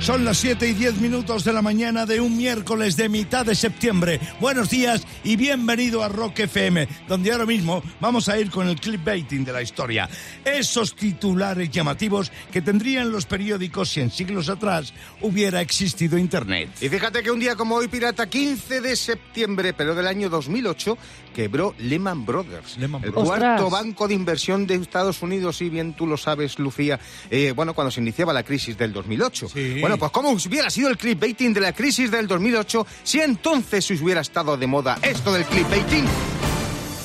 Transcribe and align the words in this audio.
Son 0.00 0.24
las 0.24 0.38
7 0.38 0.68
y 0.68 0.72
10 0.74 1.00
minutos 1.00 1.42
de 1.42 1.52
la 1.52 1.62
mañana 1.62 2.06
de 2.06 2.20
un 2.20 2.36
miércoles 2.36 2.96
de 2.96 3.08
mitad 3.08 3.44
de 3.44 3.56
septiembre. 3.56 4.20
Buenos 4.40 4.70
días 4.70 5.02
y 5.24 5.34
bienvenido 5.34 6.04
a 6.04 6.08
Rock 6.08 6.40
FM, 6.40 6.86
donde 7.08 7.32
ahora 7.32 7.44
mismo 7.44 7.82
vamos 8.00 8.28
a 8.28 8.38
ir 8.38 8.48
con 8.50 8.68
el 8.68 8.78
clickbaiting 8.78 9.44
de 9.44 9.52
la 9.52 9.62
historia. 9.62 10.08
Esos 10.44 10.94
titulares 10.94 11.70
llamativos 11.70 12.30
que 12.52 12.62
tendrían 12.62 13.10
los 13.10 13.26
periódicos 13.26 13.88
si 13.88 14.00
en 14.00 14.12
siglos 14.12 14.48
atrás 14.48 14.94
hubiera 15.22 15.60
existido 15.60 16.16
Internet. 16.18 16.68
Y 16.80 16.88
fíjate 16.88 17.22
que 17.24 17.32
un 17.32 17.40
día 17.40 17.56
como 17.56 17.74
hoy, 17.74 17.88
pirata, 17.88 18.28
15 18.28 18.80
de 18.82 18.94
septiembre, 18.94 19.72
pero 19.72 19.96
del 19.96 20.06
año 20.06 20.28
2008, 20.28 20.96
quebró 21.34 21.74
Lehman 21.78 22.24
Brothers, 22.24 22.78
Lehman 22.78 23.02
el 23.02 23.10
Brothers. 23.10 23.28
cuarto 23.40 23.66
Ostras. 23.66 23.84
banco 23.84 24.08
de 24.08 24.14
inversión 24.14 24.66
de 24.68 24.74
Estados 24.76 25.20
Unidos, 25.20 25.56
si 25.56 25.68
bien 25.68 25.94
tú 25.94 26.06
lo 26.06 26.16
sabes, 26.16 26.58
Lucía, 26.60 27.00
eh, 27.30 27.52
bueno, 27.56 27.74
cuando 27.74 27.90
se 27.90 28.00
iniciaba 28.00 28.32
la 28.32 28.44
crisis 28.44 28.78
del 28.78 28.92
2008. 28.92 29.48
Sí. 29.48 29.80
Bueno, 29.86 29.98
pues 29.98 30.10
cómo 30.10 30.30
hubiera 30.30 30.68
sido 30.68 30.88
el 30.88 30.98
clickbaiting 30.98 31.54
de 31.54 31.60
la 31.60 31.72
crisis 31.72 32.10
del 32.10 32.26
2008 32.26 32.84
si 33.04 33.20
entonces 33.20 33.88
hubiera 33.92 34.20
estado 34.20 34.56
de 34.56 34.66
moda 34.66 34.98
esto 35.00 35.32
del 35.32 35.44
clickbaiting. 35.44 36.04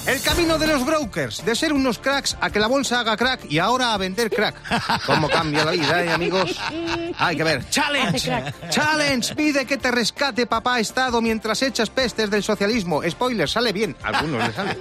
El 0.08 0.20
camino 0.22 0.58
de 0.58 0.66
los 0.66 0.84
brokers, 0.84 1.46
de 1.46 1.56
ser 1.56 1.74
unos 1.74 2.00
cracks 2.00 2.36
a 2.42 2.50
que 2.50 2.60
la 2.60 2.66
bolsa 2.66 3.02
haga 3.02 3.16
crack 3.16 3.46
y 3.52 3.60
ahora 3.60 3.94
a 3.94 3.98
vender 3.98 4.32
crack. 4.32 4.56
¿Cómo 5.06 5.30
cambia 5.30 5.64
la 5.64 5.72
vida, 5.72 6.04
eh, 6.04 6.12
amigos? 6.12 6.60
Hay 7.20 7.38
que 7.38 7.44
ver. 7.44 7.70
Challenge. 7.70 8.52
Challenge. 8.72 9.36
Pide 9.36 9.66
que 9.66 9.78
te 9.78 9.92
rescate 9.92 10.48
papá 10.48 10.80
Estado 10.80 11.22
mientras 11.22 11.62
echas 11.62 11.92
pestes 11.92 12.32
del 12.32 12.42
socialismo. 12.42 13.04
Spoiler, 13.08 13.48
sale 13.48 13.72
bien. 13.74 13.96
Algunos 14.02 14.48
le 14.48 14.54
sale. 14.54 14.78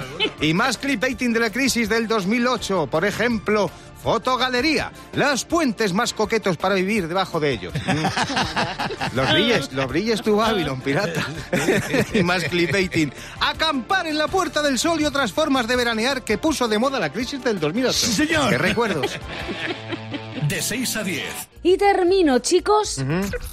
y 0.40 0.52
más 0.54 0.76
clickbaiting 0.76 1.32
de 1.32 1.38
la 1.38 1.50
crisis 1.50 1.88
del 1.88 2.08
2008. 2.08 2.88
Por 2.88 3.04
ejemplo, 3.04 3.70
fotogalería. 4.04 4.92
Los 5.14 5.46
puentes 5.46 5.94
más 5.94 6.12
coquetos 6.12 6.58
para 6.58 6.74
vivir 6.74 7.08
debajo 7.08 7.40
de 7.40 7.52
ellos. 7.52 7.72
Los 9.14 9.32
brilles, 9.32 9.72
los 9.72 9.88
brilles 9.88 10.22
tu 10.22 10.36
Babylon, 10.36 10.80
pirata. 10.80 11.26
y 12.12 12.22
más 12.22 12.44
clickbaiting. 12.44 13.12
Acampar 13.40 14.06
en 14.06 14.18
la 14.18 14.28
Puerta 14.28 14.60
del 14.60 14.78
Sol 14.78 15.00
y 15.00 15.04
otras 15.04 15.32
formas 15.32 15.66
de 15.66 15.76
veranear 15.76 16.22
que 16.22 16.36
puso 16.36 16.68
de 16.68 16.78
moda 16.78 16.98
la 16.98 17.10
crisis 17.10 17.42
del 17.42 17.58
2008. 17.60 17.92
Sí, 17.92 18.12
señor. 18.12 18.50
¿Qué 18.50 18.58
recuerdos? 18.58 19.12
De 20.54 20.62
6 20.62 20.96
a 20.98 21.02
10. 21.02 21.24
Y 21.64 21.76
termino, 21.78 22.38
chicos. 22.38 23.04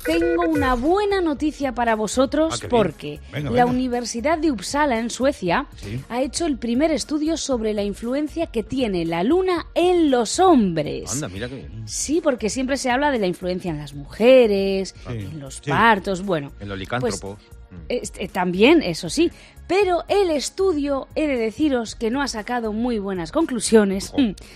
Tengo 0.06 0.44
una 0.48 0.76
buena 0.76 1.20
noticia 1.20 1.74
para 1.74 1.94
Ah, 1.94 1.96
vosotros 1.96 2.60
bien. 2.60 2.70
porque 2.70 3.20
Venga, 3.32 3.50
la 3.50 3.66
venga. 3.66 3.76
Universidad 3.76 4.38
de 4.38 4.52
Uppsala 4.52 5.00
en 5.00 5.10
Suecia 5.10 5.66
ha 6.10 6.22
hecho 6.22 6.46
el 6.46 6.60
primer 6.60 6.92
estudio 6.92 7.38
sobre 7.38 7.74
la 7.74 7.82
influencia 7.82 8.46
que 8.48 8.62
tiene 8.62 9.04
la 9.06 9.24
luna 9.24 9.66
en 9.74 10.12
los 10.12 10.38
hombres. 10.40 11.12
Anda, 11.14 11.30
mira 11.30 11.50
qué 11.50 11.56
bien. 11.56 11.88
Sí, 11.88 12.22
porque 12.22 12.52
siempre 12.52 12.78
se 12.78 12.92
habla 12.92 13.10
de 13.10 13.18
la 13.18 13.26
influencia 13.26 13.72
en 13.72 13.80
las 13.80 13.96
mujeres, 13.96 14.94
en 15.10 15.40
los 15.40 15.56
sí. 15.56 15.72
partos, 15.72 16.24
bueno. 16.24 16.52
En 16.60 16.70
los 16.70 16.78
licántropos. 16.78 17.20
pues, 17.20 17.61
este, 17.90 18.28
también, 18.28 18.82
eso 18.82 19.10
sí. 19.10 19.32
Pero 19.68 20.04
el 20.10 20.30
estudio, 20.32 21.08
he 21.16 21.28
de 21.28 21.38
deciros 21.38 21.96
que 21.96 22.12
no 22.12 22.22
ha 22.22 22.28
sacado 22.28 22.74
muy 22.74 23.00
buenas 23.00 23.32
conclusiones. 23.32 24.14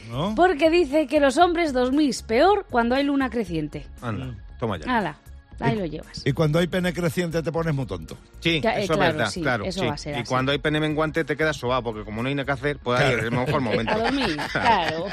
¿no? 0.10 0.36
Porque 0.36 0.70
dice 0.70 1.08
que 1.08 1.20
los 1.20 1.38
hombres 1.38 1.72
dormís 1.72 2.22
peor 2.22 2.66
cuando 2.70 2.96
hay 2.96 3.04
luna 3.04 3.30
creciente. 3.30 3.88
Anda, 4.02 4.36
toma 4.60 4.78
ya. 4.78 4.98
Hala, 4.98 5.18
ahí 5.60 5.78
lo 5.78 5.86
llevas. 5.86 6.22
Y 6.26 6.34
cuando 6.34 6.60
hay 6.60 6.68
pene 6.68 6.94
creciente 6.94 7.42
te 7.42 7.52
pones 7.52 7.74
muy 7.74 7.86
tonto. 7.86 8.18
Sí, 8.42 8.58
eh, 8.58 8.60
eso 8.60 8.70
es 8.70 8.88
claro, 8.88 9.02
verdad, 9.02 9.30
sí, 9.30 9.42
claro. 9.42 9.64
eso 9.64 9.80
sí. 9.80 9.86
va 9.88 9.94
a 9.94 9.98
ser 9.98 10.18
y 10.18 10.20
así. 10.20 10.30
cuando 10.30 10.52
hay 10.52 10.58
pene 10.58 10.80
menguante 10.82 11.24
te 11.24 11.38
quedas 11.38 11.56
sobado, 11.56 11.84
porque 11.84 12.04
como 12.04 12.22
no 12.22 12.28
hay 12.28 12.36
nada 12.36 12.46
que 12.46 12.52
hacer, 12.52 12.80
pues 12.80 13.00
ahí 13.00 13.14
es 13.14 13.24
el 13.24 13.32
mejor 13.32 13.62
momento. 13.62 13.94
A 13.94 13.98
dormir, 13.98 14.38
claro. 14.52 15.06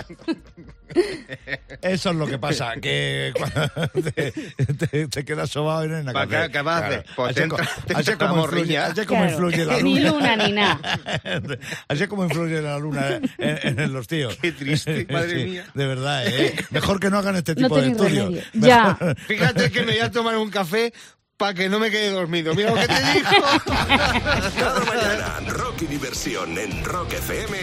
Eso 1.82 2.10
es 2.10 2.16
lo 2.16 2.26
que 2.26 2.38
pasa, 2.38 2.74
que 2.80 3.32
cuando 3.36 3.70
te, 4.14 4.32
te- 4.32 5.08
te 5.08 5.24
quedas 5.24 5.50
sobado 5.50 5.86
no 5.88 6.12
¿Para 6.12 6.26
que 6.26 6.36
hacer. 6.36 6.46
qué- 6.50 6.52
qué 6.58 6.62
vas 6.62 6.82
a 6.82 6.86
hacer? 6.86 7.06
Pues 7.16 7.30
Así 7.32 7.40
entra- 7.42 7.68
así 7.94 8.10
entra 8.12 8.28
como 8.28 8.46
la 8.46 8.52
influye, 8.58 8.78
así 8.78 9.06
como 9.06 9.20
Claro. 9.20 9.32
influye 9.32 9.64
la 9.64 9.78
luna. 9.78 9.82
Ni 9.82 10.00
luna 10.00 10.36
ni 10.36 10.52
nada. 10.52 11.00
Así 11.88 12.02
es 12.04 12.08
como 12.08 12.24
influye 12.24 12.60
la 12.62 12.78
luna 12.78 13.20
en, 13.38 13.78
en 13.80 13.92
los 13.92 14.06
tíos. 14.06 14.36
Qué 14.40 14.52
triste, 14.52 15.06
madre 15.10 15.44
mía. 15.44 15.66
De 15.74 15.86
verdad, 15.86 16.26
¿eh? 16.26 16.54
Mejor 16.70 17.00
que 17.00 17.10
no 17.10 17.18
hagan 17.18 17.36
este 17.36 17.54
No 17.54 17.62
tipo 17.68 17.76
de 17.80 17.90
tenéis 17.90 18.00
estudios. 18.02 18.44
Ya. 18.54 18.98
Fíjate 19.26 19.70
que 19.70 19.80
me 19.82 19.92
voy 19.92 20.00
a 20.00 20.10
tomar 20.10 20.36
un 20.36 20.50
café 20.50 20.92
para 21.36 21.54
que 21.54 21.68
no 21.68 21.78
me 21.80 21.90
quede 21.90 22.10
dormido. 22.10 22.54
Mira 22.54 22.70
lo 22.70 22.76
que 22.80 22.86
te 22.88 22.94
digo. 23.14 23.28
Cada 24.58 24.80
mañana, 24.84 25.40
rock 25.48 25.82
y 25.82 25.86
diversión 25.86 26.56
en 26.58 26.84
Rock 26.84 27.14
FM. 27.14 27.56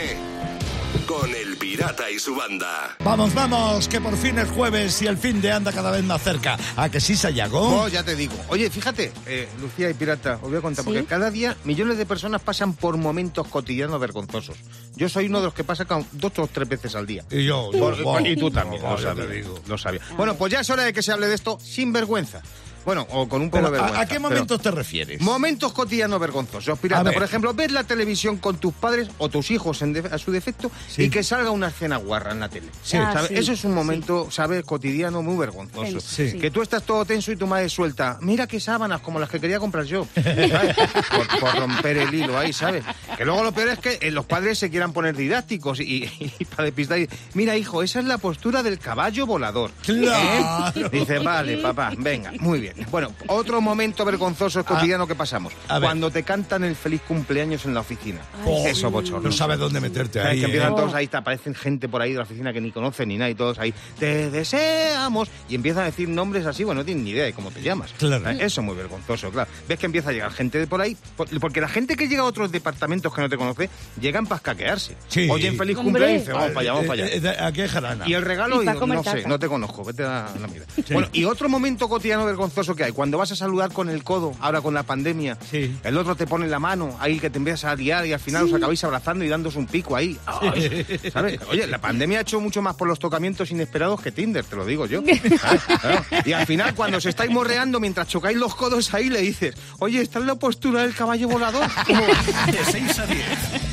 Con 1.06 1.30
El 1.30 1.49
Pirata 1.80 2.12
y 2.12 2.20
su 2.20 2.36
banda. 2.36 2.98
Vamos, 3.06 3.34
vamos, 3.34 3.88
que 3.88 4.02
por 4.02 4.18
fin 4.18 4.38
es 4.38 4.50
jueves 4.50 5.02
y 5.02 5.08
el 5.08 5.18
fin 5.18 5.40
de 5.40 5.50
anda 5.54 5.72
cada 5.72 5.92
vez 5.92 6.04
más 6.04 6.22
cerca. 6.22 6.58
¿A 6.76 6.90
que 6.90 7.00
sí, 7.00 7.16
Sayago? 7.16 7.84
Oh, 7.84 7.88
ya 7.88 8.04
te 8.04 8.18
digo. 8.18 8.34
Oye, 8.50 8.70
fíjate, 8.70 9.14
eh, 9.26 9.48
Lucía 9.62 9.90
y 9.90 9.94
Pirata, 9.94 10.40
os 10.42 10.50
voy 10.50 10.58
a 10.58 10.62
contar, 10.62 10.84
¿Sí? 10.84 10.90
porque 10.92 11.06
cada 11.06 11.32
día 11.32 11.56
millones 11.64 11.98
de 11.98 12.06
personas 12.06 12.42
pasan 12.42 12.74
por 12.74 12.98
momentos 12.98 13.48
cotidianos 13.48 13.98
vergonzosos. 13.98 14.58
Yo 14.98 15.08
soy 15.08 15.28
uno 15.28 15.40
de 15.40 15.46
los 15.46 15.54
que 15.54 15.64
pasa 15.64 15.86
con 15.86 16.06
dos 16.12 16.34
o 16.40 16.48
tres 16.48 16.68
veces 16.68 16.96
al 16.96 17.08
día. 17.08 17.24
Y 17.32 17.46
yo, 17.46 17.70
Por- 17.72 17.96
yo, 17.96 18.04
wow. 18.04 18.26
y 18.26 18.36
tú 18.36 18.52
también, 18.52 18.82
Oh, 18.84 18.90
lo 18.90 18.96
te 18.98 19.04
sabía. 19.04 19.26
digo. 19.28 19.58
Lo 19.66 19.78
sabía. 19.78 20.02
Bueno, 20.18 20.36
pues 20.36 20.52
ya 20.52 20.60
es 20.60 20.70
hora 20.70 20.84
de 20.84 20.92
que 20.92 21.02
se 21.02 21.14
hable 21.14 21.28
de 21.28 21.36
esto 21.36 21.58
sin 21.64 21.94
vergüenza. 21.94 22.42
Bueno, 22.86 23.06
o 23.12 23.28
con 23.30 23.42
un 23.42 23.50
poco 23.50 23.62
Pero, 23.64 23.66
de 23.68 23.72
vergüenza. 23.72 24.00
¿a, 24.00 24.02
a 24.04 24.06
qué 24.06 24.16
pero- 24.16 24.22
momentos 24.30 24.62
te 24.62 24.72
refieres? 24.72 25.22
Momentos 25.22 25.74
cotidianos 25.74 26.20
vergonzosos. 26.20 26.80
Pirata, 26.80 27.12
por 27.12 27.24
ejemplo, 27.24 27.54
ver 27.54 27.72
la 27.72 27.84
televisión 27.84 28.38
con 28.38 28.58
tus 28.58 28.74
padres 28.74 29.10
o 29.18 29.30
tus 29.30 29.52
hijos 29.52 29.82
en 29.82 29.94
de- 29.94 30.10
a 30.12 30.18
su 30.18 30.32
defecto 30.32 30.72
Sí. 30.88 31.04
y 31.04 31.10
que 31.10 31.24
salga 31.24 31.52
una 31.52 31.68
escena 31.68 31.98
guarra 31.98 32.32
en 32.32 32.40
la 32.40 32.50
tele. 32.50 32.68
Sí. 32.84 32.98
Ah, 32.98 33.12
¿Sabes? 33.14 33.30
sí, 33.30 33.36
Eso 33.36 33.52
es 33.54 33.64
un 33.64 33.72
sí. 33.72 33.76
momento, 33.76 34.32
¿sabes? 34.32 34.64
Cotidiano 34.64 35.22
muy 35.22 35.38
vergonzoso. 35.38 36.00
Que 36.40 36.52
tú 36.52 36.62
estás 36.62 36.84
todo 36.84 37.06
tenso 37.06 37.32
y 37.32 37.36
tu 37.36 37.48
madre 37.48 37.70
suelta. 37.70 38.18
Mira 38.22 38.48
qué 38.48 38.60
sábanas, 38.60 39.02
como 39.02 39.20
las 39.20 39.30
que 39.30 39.40
quería 39.40 39.60
comprar 39.60 39.86
yo. 39.86 40.08
¿sabes? 40.16 40.76
Por, 41.10 41.40
por 41.40 41.56
romper 41.60 41.98
el 41.98 42.14
hilo 42.14 42.38
ahí, 42.38 42.54
¿sabes? 42.54 42.84
Que 43.18 43.26
luego 43.26 43.44
lo 43.44 43.52
peor 43.52 43.70
es 43.70 43.80
que 43.80 44.00
eh, 44.02 44.12
los 44.12 44.26
padres 44.26 44.58
se 44.58 44.70
quieran 44.70 44.94
poner 44.94 45.16
didácticos 45.16 45.80
y, 45.80 46.10
y 46.40 46.46
para 46.56 46.64
despistar. 46.66 47.00
y, 47.00 47.10
Mira, 47.34 47.56
hijo, 47.58 47.84
esa 47.84 48.00
es 48.00 48.06
la 48.06 48.18
postura 48.18 48.64
del 48.64 48.80
caballo 48.80 49.26
volador. 49.26 49.72
Claro. 49.84 50.72
¿Eh? 50.76 50.90
Dice, 50.92 51.20
vale, 51.20 51.58
papá, 51.58 51.92
venga, 51.98 52.32
muy 52.40 52.60
bien. 52.62 52.69
Bueno, 52.92 53.12
otro 53.28 53.62
momento 53.62 54.06
vergonzoso 54.06 54.64
cotidiano 54.66 55.08
que 55.08 55.16
pasamos. 55.16 55.54
a 55.68 55.80
ver. 55.80 55.88
Cuando 55.88 56.10
te 56.12 56.24
cantan 56.24 56.64
el 56.64 56.76
feliz 56.76 57.02
cumpleaños 57.08 57.66
en 57.66 57.74
la 57.74 57.82
oficina. 57.82 58.20
Oh, 58.46 58.66
Eso, 58.68 58.90
bochorno. 58.92 59.30
No 59.30 59.32
sabes 59.32 59.60
dónde 59.60 59.80
meterte 59.80 60.20
ahí. 60.22 60.38
que 60.38 60.42
¿eh? 60.44 60.46
empiezan 60.46 60.74
Oh. 60.74 60.76
todos 60.78 60.94
ahí, 60.94 61.08
te 61.08 61.18
aparecen 61.18 61.56
gente 61.56 61.88
por 61.90 62.02
ahí 62.02 62.12
de 62.12 62.18
la 62.18 62.24
oficina 62.24 62.54
que 62.54 62.62
ni 62.62 62.72
conocen 62.72 63.10
ni 63.10 63.18
nada 63.18 63.30
y 63.30 63.36
todos 63.36 63.58
ahí, 63.60 63.74
te 63.98 64.30
deseamos. 64.30 65.30
Y 65.48 65.56
empiezan 65.56 65.84
a 65.84 65.86
decir 65.88 66.08
nombres 66.10 66.46
así, 66.46 66.64
bueno, 66.64 66.82
no 66.82 66.86
tienen 66.86 67.04
ni 67.04 67.12
idea 67.12 67.26
de 67.26 67.34
cómo 67.34 67.52
te 67.52 67.62
llamas. 67.62 67.92
Claro. 67.98 68.24
¿Sabes? 68.24 68.42
Eso 68.42 68.62
es 68.62 68.66
muy 68.66 68.76
vergonzoso, 68.76 69.30
claro. 69.32 69.50
Ves 69.68 69.80
que 69.80 69.86
empieza 69.86 70.10
a 70.10 70.14
llegar 70.14 70.32
gente 70.32 70.58
de 70.60 70.68
por 70.68 70.82
ahí, 70.82 70.96
por- 71.16 71.28
porque 71.40 71.62
la 71.62 71.68
gente 71.68 71.96
que 71.96 72.08
llega 72.08 72.22
a 72.22 72.26
otros 72.26 72.52
departamentos 72.52 73.14
que 73.14 73.22
no 73.22 73.30
te 73.30 73.38
conoce, 73.38 73.70
llegan 74.00 74.26
para 74.26 74.38
escaquearse. 74.38 74.96
Sí. 75.08 75.28
Oyen 75.30 75.58
feliz 75.58 75.78
cumpleaños 75.78 76.16
y 76.16 76.20
dicen, 76.20 76.34
vamos 76.36 76.50
para 76.52 76.60
allá, 76.62 76.72
vamos 76.74 76.88
para 76.88 77.04
allá. 77.04 77.14
Eh, 77.14 77.18
eh, 77.24 77.36
eh, 77.40 77.44
Aquí 77.44 77.62
es 77.62 77.72
jarana. 77.72 78.08
Y 78.08 78.14
el 78.14 78.22
regalo, 78.24 78.62
Y 78.62 78.68
digo, 78.68 78.88
no 78.88 79.04
sé, 79.04 79.24
no 79.28 79.40
te 79.40 79.48
conozco, 79.48 79.84
vete 79.84 80.04
a 80.04 80.30
la 80.40 80.48
mierda. 80.48 80.66
Bueno, 80.92 81.08
y 81.14 81.24
otro 81.26 81.50
momento 81.50 81.88
cotidiano 81.90 82.26
vergonzoso 82.26 82.59
que 82.76 82.84
hay, 82.84 82.92
cuando 82.92 83.18
vas 83.18 83.32
a 83.32 83.36
saludar 83.36 83.72
con 83.72 83.90
el 83.90 84.04
codo, 84.04 84.34
ahora 84.40 84.62
con 84.62 84.74
la 84.74 84.84
pandemia, 84.84 85.38
Sí. 85.50 85.76
el 85.84 85.98
otro 85.98 86.16
te 86.16 86.28
pone 86.28 86.48
la 86.48 86.60
mano 86.60 86.96
ahí 87.00 87.20
que 87.20 87.30
te 87.30 87.38
empiezas 87.38 87.66
a 87.72 87.76
liar 87.76 88.06
y 88.06 88.14
al 88.14 88.20
final 88.20 88.46
os 88.46 88.54
acabáis 88.54 88.84
abrazando 88.84 89.24
y 89.26 89.30
dándose 89.30 89.58
un 89.58 89.66
pico 89.68 89.96
ahí. 89.96 90.18
Ay, 90.26 90.86
¿sabes? 91.12 91.40
Oye, 91.50 91.66
la 91.68 91.80
pandemia 91.80 92.20
ha 92.20 92.22
hecho 92.22 92.40
mucho 92.40 92.62
más 92.62 92.76
por 92.76 92.88
los 92.88 93.00
tocamientos 93.00 93.50
inesperados 93.52 94.02
que 94.02 94.12
Tinder, 94.12 94.44
te 94.46 94.56
lo 94.56 94.66
digo 94.66 94.86
yo. 94.86 95.02
Y 96.26 96.34
al 96.34 96.46
final, 96.46 96.76
cuando 96.76 97.00
se 97.02 97.10
estáis 97.10 97.32
morreando 97.32 97.80
mientras 97.80 98.08
chocáis 98.08 98.38
los 98.38 98.54
codos 98.56 98.94
ahí, 98.94 99.10
le 99.10 99.22
dices, 99.22 99.56
oye, 99.80 100.02
esta 100.02 100.20
es 100.20 100.26
la 100.26 100.36
postura 100.36 100.82
del 100.82 100.94
caballo 100.94 101.28
volador. 101.28 101.68
De 101.88 102.60
6 102.72 103.00
a 103.00 103.06
10. 103.06 103.26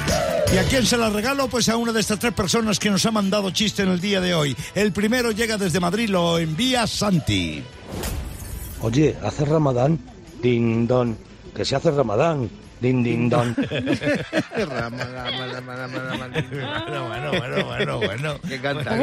¿Y 0.53 0.59
a 0.59 0.64
quién 0.64 0.85
se 0.85 0.97
la 0.97 1.11
regalo? 1.11 1.49
Pues 1.49 1.69
a 1.69 1.76
una 1.76 1.93
de 1.93 2.00
estas 2.00 2.19
tres 2.19 2.35
personas 2.35 2.79
que 2.79 2.91
nos 2.91 3.05
ha 3.06 3.11
mandado 3.11 3.50
chiste 3.50 3.82
en 3.82 3.88
el 3.88 4.00
día 4.00 4.20
de 4.20 4.35
hoy. 4.35 4.56
El 4.75 4.93
primero 4.93 5.31
llega 5.31 5.56
desde 5.56 5.81
Madrid, 5.81 6.08
lo 6.08 6.38
envía 6.38 6.87
Santi. 6.87 7.62
Oye, 8.81 9.17
¿hace 9.23 9.44
Ramadán? 9.44 9.99
Din 10.43 10.87
don. 10.87 11.17
Que 11.55 11.65
se 11.65 11.76
hace 11.76 11.91
Ramadán. 11.91 12.50
Din 12.82 12.99
din 13.05 13.29
don. 13.31 13.55
Rama, 13.55 15.05
rama, 15.05 15.46
rama, 15.46 15.75
rama, 15.76 15.99
rama. 16.02 16.26
Bueno, 16.50 17.06
bueno, 17.06 17.31
bueno, 17.31 17.64
bueno, 17.64 17.99
bueno. 17.99 18.40
Que 18.40 18.61
canta. 18.61 18.99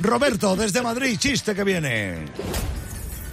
Roberto, 0.00 0.56
desde 0.56 0.82
Madrid, 0.82 1.16
chiste 1.18 1.54
que 1.54 1.64
viene. 1.64 2.26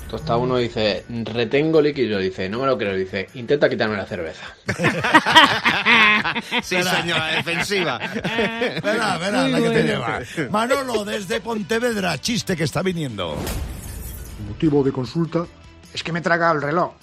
Costa 0.09 0.37
uno 0.37 0.57
dice, 0.57 1.03
retengo 1.09 1.81
líquido, 1.81 2.19
dice, 2.19 2.47
no 2.47 2.59
me 2.59 2.67
lo 2.67 2.77
creo, 2.77 2.95
dice, 2.95 3.27
intenta 3.33 3.67
quitarme 3.67 3.97
la 3.97 4.05
cerveza. 4.05 4.45
Sí, 6.63 6.77
señora, 6.81 7.27
defensiva. 7.35 7.97
Verá, 7.97 9.17
verá, 9.17 9.47
la 9.47 9.59
que 9.59 9.69
te 9.69 9.83
lleva. 9.83 10.19
Manolo, 10.49 11.03
desde 11.03 11.41
Pontevedra, 11.41 12.17
chiste 12.19 12.55
que 12.55 12.63
está 12.63 12.81
viniendo. 12.81 13.35
Motivo 14.47 14.83
de 14.83 14.91
consulta 14.91 15.45
es 15.93 16.01
que 16.01 16.11
me 16.11 16.21
traga 16.21 16.51
el 16.51 16.61
reloj. 16.61 16.93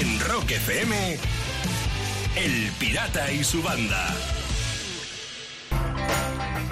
En 0.00 0.20
Rock 0.20 0.50
FM, 0.52 1.18
El 2.36 2.70
Pirata 2.78 3.30
y 3.30 3.44
su 3.44 3.62
banda. 3.62 4.08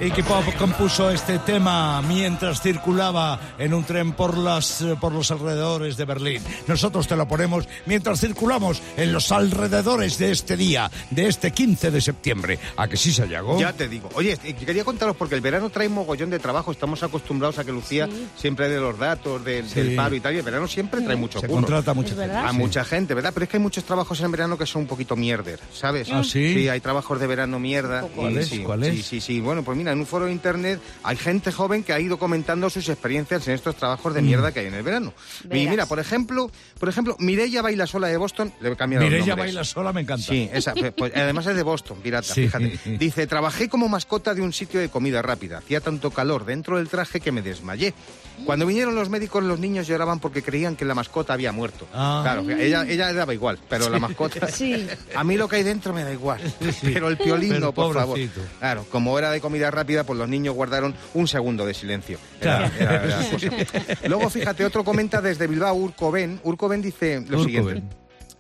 Iggy 0.01 0.23
Pop 0.23 0.45
compuso 0.59 1.11
este 1.11 1.39
tema 1.41 2.01
mientras 2.01 2.63
circulaba 2.63 3.39
en 3.59 3.75
un 3.75 3.85
tren 3.85 4.13
por, 4.13 4.39
las, 4.39 4.81
eh, 4.81 4.97
por 4.99 5.13
los 5.13 5.31
alrededores 5.31 5.99
de 5.99 6.07
Berlín. 6.07 6.43
Nosotros 6.67 7.07
te 7.07 7.17
lo 7.17 7.29
ponemos 7.29 7.69
mientras 7.85 8.19
circulamos 8.19 8.81
en 8.97 9.13
los 9.13 9.31
alrededores 9.31 10.17
de 10.17 10.31
este 10.33 10.57
día, 10.57 10.91
de 11.11 11.27
este 11.29 11.51
15 11.51 11.91
de 11.91 12.01
septiembre. 12.01 12.59
¿A 12.79 12.89
que 12.89 12.97
sí, 12.97 13.13
Sayago? 13.13 13.61
Ya 13.61 13.75
te 13.75 13.89
digo. 13.89 14.09
Oye, 14.15 14.39
eh, 14.43 14.55
quería 14.55 14.85
contaros 14.85 15.17
porque 15.17 15.35
el 15.35 15.43
verano 15.43 15.69
trae 15.69 15.91
mogollón 15.91 16.31
de 16.31 16.39
trabajo. 16.39 16.73
Estamos 16.73 17.03
acostumbrados 17.03 17.59
a 17.59 17.65
que 17.65 17.73
Lucía 17.73 18.09
siempre 18.37 18.71
de 18.71 18.81
los 18.81 18.99
datos, 18.99 19.45
del, 19.45 19.69
Sí. 19.69 19.81
del 19.81 19.97
paro 19.97 20.15
y 20.15 20.21
tal. 20.21 20.35
Y 20.35 20.39
el 20.39 20.43
verano 20.45 20.67
siempre 20.67 21.03
trae 21.03 21.17
mucho 21.17 21.41
Se 21.41 21.47
curro. 21.47 21.61
contrata 21.61 21.93
mucha 21.93 22.09
Es 22.13 22.15
gente. 22.17 22.27
verdad. 22.27 22.49
A 22.49 22.53
mucha 22.55 22.85
gente, 22.87 23.13
¿verdad? 23.13 23.33
Pero 23.35 23.45
es 23.45 23.51
que 23.51 23.59
hay 23.59 23.63
muchos 23.63 23.85
trabajos 23.85 24.19
en 24.23 24.31
verano 24.31 24.57
que 24.57 24.65
son 24.65 24.83
un 24.83 24.89
poquito 24.89 25.15
mierder, 25.15 25.61
¿sabes? 25.75 26.09
¿Ah, 26.11 26.25
sí? 26.25 26.55
Sí, 26.55 26.69
hay 26.71 26.81
trabajos 26.81 27.21
de 27.21 27.27
verano 27.27 27.59
mierda. 27.59 28.01
¿Cuál 28.17 28.33
y 28.33 28.39
es? 28.39 28.49
Sí, 28.49 28.61
¿Cuál 28.61 28.83
sí? 28.83 29.03
Sí, 29.03 29.21
sí, 29.21 29.41
Bueno, 29.43 29.63
pues 29.63 29.77
mira, 29.77 29.90
en 29.93 30.01
un 30.01 30.07
foro 30.07 30.27
de 30.27 30.33
internet 30.33 30.81
hay 31.03 31.17
gente 31.17 31.53
joven 31.53 31.83
que 31.83 31.93
ha 31.93 32.01
ido 32.01 32.19
comentando 32.19 32.69
sus 32.71 32.89
experiencias 32.89 33.47
en 33.49 33.55
estos 33.55 33.77
trabajos 33.77 34.15
de 34.15 34.23
mierda 34.23 34.53
que 34.53 34.61
hay 34.61 34.67
en 34.67 34.75
el 34.75 34.83
verano. 34.83 35.13
Y 35.51 35.67
mira, 35.69 35.87
por 35.87 35.99
ejemplo, 35.99 36.51
por 36.79 36.89
ejemplo, 36.89 37.17
Mireia 37.19 37.63
Baila 37.63 37.87
Sola 37.87 38.09
de 38.09 38.17
Boston, 38.17 38.53
le 38.61 38.71
he 38.71 38.77
cambiado 38.77 39.05
Mireia 39.05 39.35
baila 39.35 39.65
sola, 39.65 39.93
me 39.93 40.01
encanta. 40.03 40.25
Sí, 40.27 40.49
esa, 40.53 40.75
pues, 40.75 40.93
pues, 40.97 41.13
además 41.15 41.47
es 41.47 41.57
de 41.57 41.63
Boston, 41.63 41.99
pirata, 42.03 42.35
Sí. 42.35 42.43
fíjate. 42.43 42.79
Dice, 42.99 43.27
trabajé 43.27 43.69
como 43.69 43.89
mascota 43.89 44.35
de 44.35 44.43
un 44.43 44.53
sitio 44.53 44.81
de 44.81 44.89
comida 44.89 45.23
rápida. 45.23 45.59
Hacía 45.59 45.81
tanto 45.81 46.11
calor 46.11 46.45
dentro 46.45 46.77
del 46.79 46.89
traje 46.89 47.21
que 47.21 47.33
me 47.33 47.43
desmayé. 47.43 47.95
Cuando 48.47 48.65
vinieron 48.67 48.95
los 48.95 49.11
médicos, 49.11 49.45
los 49.45 49.59
niños 49.59 49.87
lloraban 49.87 50.19
porque 50.19 50.43
creían 50.43 50.75
que 50.77 50.85
la 50.87 50.95
mascota 50.95 51.35
había 51.35 51.53
muerto. 51.53 51.87
Ah. 51.93 52.21
Claro, 52.23 52.51
ella, 52.51 52.85
ella 52.89 53.13
daba 53.13 53.35
igual, 53.35 53.59
pero 53.69 53.89
la 53.89 53.99
mascota... 53.99 54.49
Sí. 54.61 54.87
A 55.15 55.25
mí 55.25 55.37
lo 55.37 55.49
que 55.49 55.57
hay 55.57 55.63
dentro 55.63 55.93
me 55.93 56.05
da 56.05 56.13
igual, 56.13 56.41
pero 56.83 57.09
el 57.09 57.17
piolín 57.17 57.61
no, 57.61 57.73
por 57.73 57.95
favor. 57.95 58.19
Claro, 58.59 58.85
como 58.91 59.19
era 59.19 59.31
de 59.31 59.41
comida 59.41 59.71
rápida, 59.71 59.80
pues 60.05 60.19
los 60.19 60.29
niños 60.29 60.55
guardaron 60.55 60.95
un 61.15 61.27
segundo 61.29 61.65
de 61.67 61.75
silencio. 61.75 62.19
Era- 62.41 62.71
Claro. 62.71 62.73
era- 62.79 63.05
era. 63.05 63.99
Luego, 64.09 64.31
fíjate, 64.31 64.65
otro 64.65 64.85
comenta 64.85 65.21
desde 65.21 65.47
Bilbao, 65.47 65.75
Urcoven. 65.75 66.41
Urcoven 66.45 66.83
dice 66.83 67.25
lo 67.29 67.43
siguiente. 67.45 67.83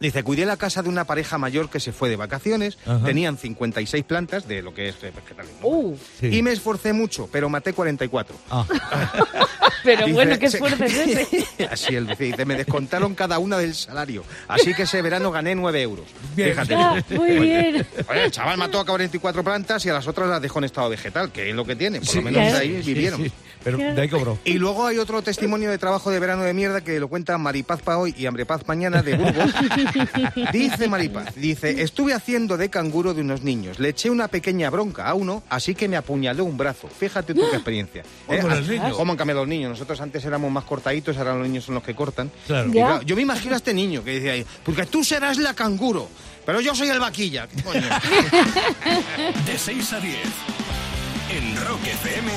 Dice, 0.00 0.22
cuidé 0.22 0.46
la 0.46 0.56
casa 0.56 0.82
de 0.82 0.88
una 0.88 1.04
pareja 1.04 1.36
mayor 1.36 1.68
que 1.68 1.78
se 1.78 1.92
fue 1.92 2.08
de 2.08 2.16
vacaciones, 2.16 2.78
Ajá. 2.86 3.04
tenían 3.04 3.36
56 3.36 4.02
plantas 4.04 4.48
de 4.48 4.62
lo 4.62 4.72
que 4.72 4.88
es 4.88 4.94
eh, 5.02 5.12
vegetalismo. 5.14 5.68
Uh, 5.68 5.96
Sí. 6.18 6.26
Y 6.38 6.42
me 6.42 6.52
esforcé 6.52 6.92
mucho, 6.94 7.28
pero 7.30 7.48
maté 7.50 7.72
44. 7.74 8.34
Ah, 8.50 8.64
pero 9.84 10.06
Dice, 10.06 10.12
bueno, 10.14 10.38
qué 10.38 10.46
esfuerzo 10.46 10.84
es 10.84 10.94
ese. 10.96 11.68
Así 11.70 11.94
él 11.94 12.06
dice, 12.06 12.24
dice, 12.24 12.44
me 12.46 12.54
descontaron 12.56 13.14
cada 13.14 13.38
una 13.38 13.58
del 13.58 13.74
salario. 13.74 14.24
Así 14.48 14.72
que 14.74 14.82
ese 14.84 15.02
verano 15.02 15.30
gané 15.30 15.54
9 15.54 15.82
euros. 15.82 16.06
Bien. 16.34 16.50
Fíjate. 16.50 16.74
Ah, 16.74 17.02
muy 17.10 17.38
bien. 17.38 17.86
Oye, 18.08 18.24
el 18.24 18.30
chaval 18.30 18.56
mató 18.56 18.80
a 18.80 18.86
44 18.86 19.44
plantas 19.44 19.84
y 19.84 19.90
a 19.90 19.92
las 19.92 20.06
otras 20.08 20.28
las 20.30 20.40
dejó 20.40 20.58
en 20.60 20.64
estado 20.64 20.88
vegetal, 20.88 21.30
que 21.30 21.50
es 21.50 21.54
lo 21.54 21.64
que 21.66 21.76
tiene. 21.76 21.98
Por 21.98 22.08
sí, 22.08 22.16
lo 22.16 22.22
menos 22.22 22.52
de 22.52 22.58
ahí 22.58 22.82
sí, 22.82 22.94
vivieron. 22.94 23.30
Pero 23.62 23.78
de 23.78 24.00
ahí 24.00 24.08
cobró. 24.08 24.38
Y 24.44 24.54
luego 24.54 24.86
hay 24.86 24.98
otro 24.98 25.22
testimonio 25.22 25.70
de 25.70 25.78
trabajo 25.78 26.10
de 26.10 26.18
verano 26.18 26.42
de 26.42 26.54
mierda 26.54 26.80
que 26.80 26.98
lo 26.98 27.08
cuenta 27.08 27.36
Maripaz 27.38 27.82
pa' 27.82 27.96
hoy 27.98 28.14
y 28.16 28.26
Hambrepaz 28.26 28.66
mañana 28.66 29.02
de 29.02 29.16
Burgos. 29.16 29.52
dice 30.52 30.88
Maripaz, 30.88 31.34
dice, 31.34 31.82
estuve 31.82 32.14
haciendo 32.14 32.56
de 32.56 32.70
canguro 32.70 33.14
de 33.14 33.20
unos 33.20 33.42
niños. 33.42 33.78
Le 33.78 33.90
eché 33.90 34.10
una 34.10 34.28
pequeña 34.28 34.70
bronca 34.70 35.06
a 35.06 35.14
uno, 35.14 35.42
así 35.48 35.74
que 35.74 35.88
me 35.88 35.96
apuñaló 35.96 36.44
un 36.44 36.56
brazo. 36.56 36.88
Fíjate 36.88 37.34
tú 37.34 37.42
qué 37.50 37.56
experiencia. 37.56 38.02
¿Cómo 38.26 38.42
los 38.48 38.58
Así- 38.60 38.70
niños? 38.70 38.96
¿Cómo 38.96 39.12
han 39.12 39.18
cambiado 39.18 39.40
los 39.40 39.48
niños? 39.48 39.70
Nosotros 39.70 40.00
antes 40.00 40.24
éramos 40.24 40.50
más 40.50 40.64
cortaditos, 40.64 41.16
ahora 41.18 41.34
los 41.34 41.46
niños 41.46 41.64
son 41.64 41.74
los 41.74 41.84
que 41.84 41.94
cortan. 41.94 42.30
Claro. 42.46 42.70
Claro, 42.70 43.02
yo 43.02 43.16
me 43.16 43.22
imagino 43.22 43.54
a 43.54 43.56
este 43.58 43.74
niño 43.74 44.02
que 44.02 44.12
dice 44.12 44.30
ahí, 44.30 44.46
porque 44.64 44.86
tú 44.86 45.04
serás 45.04 45.36
la 45.38 45.54
canguro, 45.54 46.08
pero 46.46 46.60
yo 46.60 46.74
soy 46.74 46.88
el 46.88 46.98
vaquilla. 47.00 47.46
¿Qué 47.46 47.62
coño? 47.62 47.80
De 49.46 49.58
6 49.58 49.92
a 49.92 50.00
10. 50.00 50.16
En 51.32 51.56
Rock 51.66 51.86
FM, 51.86 52.30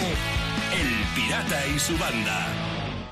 Pirata 1.24 1.68
y 1.68 1.80
su 1.80 1.98
banda. 1.98 2.48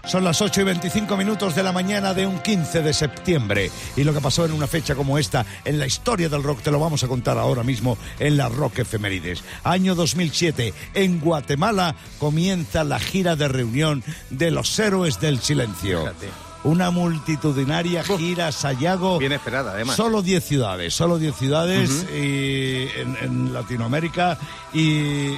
Son 0.06 0.24
las 0.24 0.42
8 0.42 0.62
y 0.62 0.64
25 0.66 1.16
minutos 1.16 1.56
de 1.56 1.64
la 1.64 1.72
mañana 1.72 2.14
de 2.14 2.26
un 2.26 2.40
15 2.40 2.82
de 2.82 2.94
septiembre. 2.94 3.72
Y 3.96 4.04
lo 4.04 4.14
que 4.14 4.20
pasó 4.20 4.46
en 4.46 4.52
una 4.52 4.68
fecha 4.68 4.96
como 4.96 5.18
esta 5.18 5.46
en 5.64 5.80
la 5.80 5.86
historia 5.86 6.28
del 6.28 6.44
rock 6.44 6.62
te 6.62 6.72
lo 6.72 6.80
vamos 6.80 7.04
a 7.04 7.08
contar 7.08 7.38
ahora 7.38 7.64
mismo 7.64 7.98
en 8.20 8.36
la 8.36 8.50
Rock 8.50 8.80
Efemérides. 8.80 9.44
Año 9.64 9.96
2007, 9.96 10.74
en 10.94 11.20
Guatemala 11.20 11.96
comienza 12.20 12.84
la 12.84 13.00
gira 13.00 13.36
de 13.36 13.48
reunión 13.48 14.04
de 14.30 14.52
los 14.52 14.78
héroes 14.80 15.22
del 15.22 15.40
silencio. 15.40 16.02
Fíjate. 16.02 16.51
Una 16.64 16.92
multitudinaria 16.92 18.04
gira 18.04 18.52
Sayago. 18.52 19.18
Bien 19.18 19.32
esperada, 19.32 19.72
además. 19.74 19.96
Solo 19.96 20.22
10 20.22 20.44
ciudades, 20.44 20.94
solo 20.94 21.18
10 21.18 21.36
ciudades 21.36 22.06
y 22.16 22.88
en, 23.00 23.18
en 23.22 23.54
Latinoamérica 23.54 24.38
y 24.74 25.34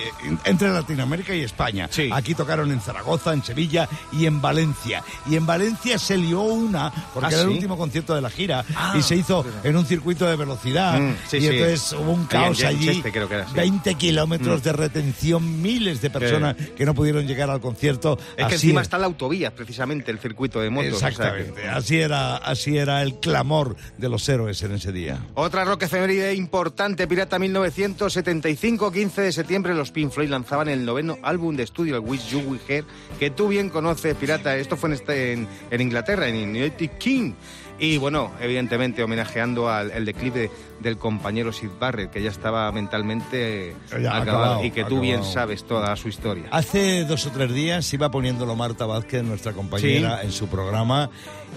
entre 0.45 0.69
Latinoamérica 0.69 1.33
y 1.35 1.41
España. 1.41 1.87
Sí. 1.89 2.09
Aquí 2.11 2.35
tocaron 2.35 2.71
en 2.71 2.81
Zaragoza, 2.81 3.33
en 3.33 3.43
Sevilla 3.43 3.87
y 4.11 4.25
en 4.25 4.41
Valencia. 4.41 5.03
Y 5.29 5.35
en 5.35 5.45
Valencia 5.45 5.97
se 5.97 6.17
lió 6.17 6.41
una, 6.41 6.91
porque 7.13 7.27
¿Ah, 7.27 7.33
era 7.33 7.41
el 7.43 7.49
último 7.49 7.77
concierto 7.77 8.13
de 8.13 8.21
la 8.21 8.29
gira, 8.29 8.65
Ah, 8.75 8.95
y 8.97 9.01
se 9.01 9.15
hizo 9.15 9.45
en 9.63 9.75
un 9.77 9.85
circuito 9.85 10.25
de 10.25 10.35
velocidad. 10.35 10.99
Mm, 10.99 11.15
sí, 11.27 11.37
y 11.37 11.47
entonces 11.47 11.93
hubo 11.93 12.11
un 12.11 12.21
en 12.21 12.27
caos 12.27 12.63
allí. 12.63 12.85
Cheste, 12.85 13.11
creo 13.11 13.27
que 13.27 13.35
era, 13.35 13.45
sí. 13.45 13.51
Mm. 13.53 13.55
20 13.55 13.95
kilómetros 13.95 14.63
de 14.63 14.73
retención, 14.73 15.61
miles 15.61 16.01
de 16.01 16.09
personas 16.09 16.55
que 16.75 16.85
no 16.85 16.93
pudieron 16.93 17.25
llegar 17.25 17.49
al 17.49 17.61
concierto. 17.61 18.17
Es 18.35 18.47
que 18.47 18.55
encima 18.55 18.81
es. 18.81 18.87
está 18.87 18.97
la 18.97 19.05
autovía, 19.05 19.53
precisamente, 19.55 20.11
el 20.11 20.19
circuito 20.19 20.59
de 20.59 20.69
motos. 20.69 20.99
O 21.13 21.17
sea 21.17 21.33
que- 21.33 21.39
Exactamente, 21.41 21.69
así 21.69 21.99
era, 21.99 22.37
así 22.37 22.77
era 22.77 23.01
el 23.01 23.19
clamor 23.19 23.75
de 23.97 24.09
los 24.09 24.27
héroes 24.29 24.61
en 24.63 24.73
ese 24.73 24.91
día. 24.91 25.19
Otra 25.35 25.63
rock 25.65 25.83
efeméride 25.83 26.33
importante, 26.33 27.07
Pirata 27.07 27.39
1975, 27.39 28.91
15 28.91 29.21
de 29.21 29.31
septiembre, 29.31 29.73
los 29.73 29.91
Pink 29.91 30.11
Floyd 30.11 30.29
lanzaban 30.29 30.69
el 30.69 30.85
noveno 30.85 31.17
álbum 31.23 31.55
de 31.55 31.63
estudio, 31.63 31.95
el 31.95 32.01
Wish 32.01 32.29
You 32.29 32.39
Were 32.41 32.61
Here, 32.67 32.85
que 33.19 33.29
tú 33.29 33.47
bien 33.47 33.69
conoces, 33.69 34.15
Pirata. 34.15 34.55
Esto 34.57 34.75
fue 34.77 34.89
en, 34.89 34.93
este- 34.93 35.33
en, 35.33 35.47
en 35.71 35.81
Inglaterra, 35.81 36.27
en 36.27 36.35
United 36.49 36.91
King. 36.99 37.33
Y 37.79 37.97
bueno, 37.97 38.31
evidentemente 38.39 39.03
homenajeando 39.03 39.69
al 39.69 39.91
el 39.91 40.05
declive 40.05 40.51
del 40.79 40.97
compañero 40.97 41.53
Sid 41.53 41.69
Barrett, 41.79 42.11
que 42.11 42.21
ya 42.21 42.29
estaba 42.29 42.71
mentalmente 42.71 43.75
Ya, 43.91 43.95
acabado, 44.17 44.21
acabado, 44.21 44.65
y 44.65 44.71
que 44.71 44.83
tú 44.85 44.99
bien 44.99 45.23
sabes 45.23 45.63
toda 45.65 45.95
su 45.95 46.09
historia. 46.09 46.45
Hace 46.51 47.05
dos 47.05 47.25
o 47.25 47.31
tres 47.31 47.53
días 47.53 47.91
iba 47.93 48.09
poniéndolo 48.11 48.55
Marta 48.55 48.85
Vázquez, 48.85 49.23
nuestra 49.23 49.53
compañera, 49.53 50.21
en 50.23 50.31
su 50.31 50.47
programa 50.47 51.09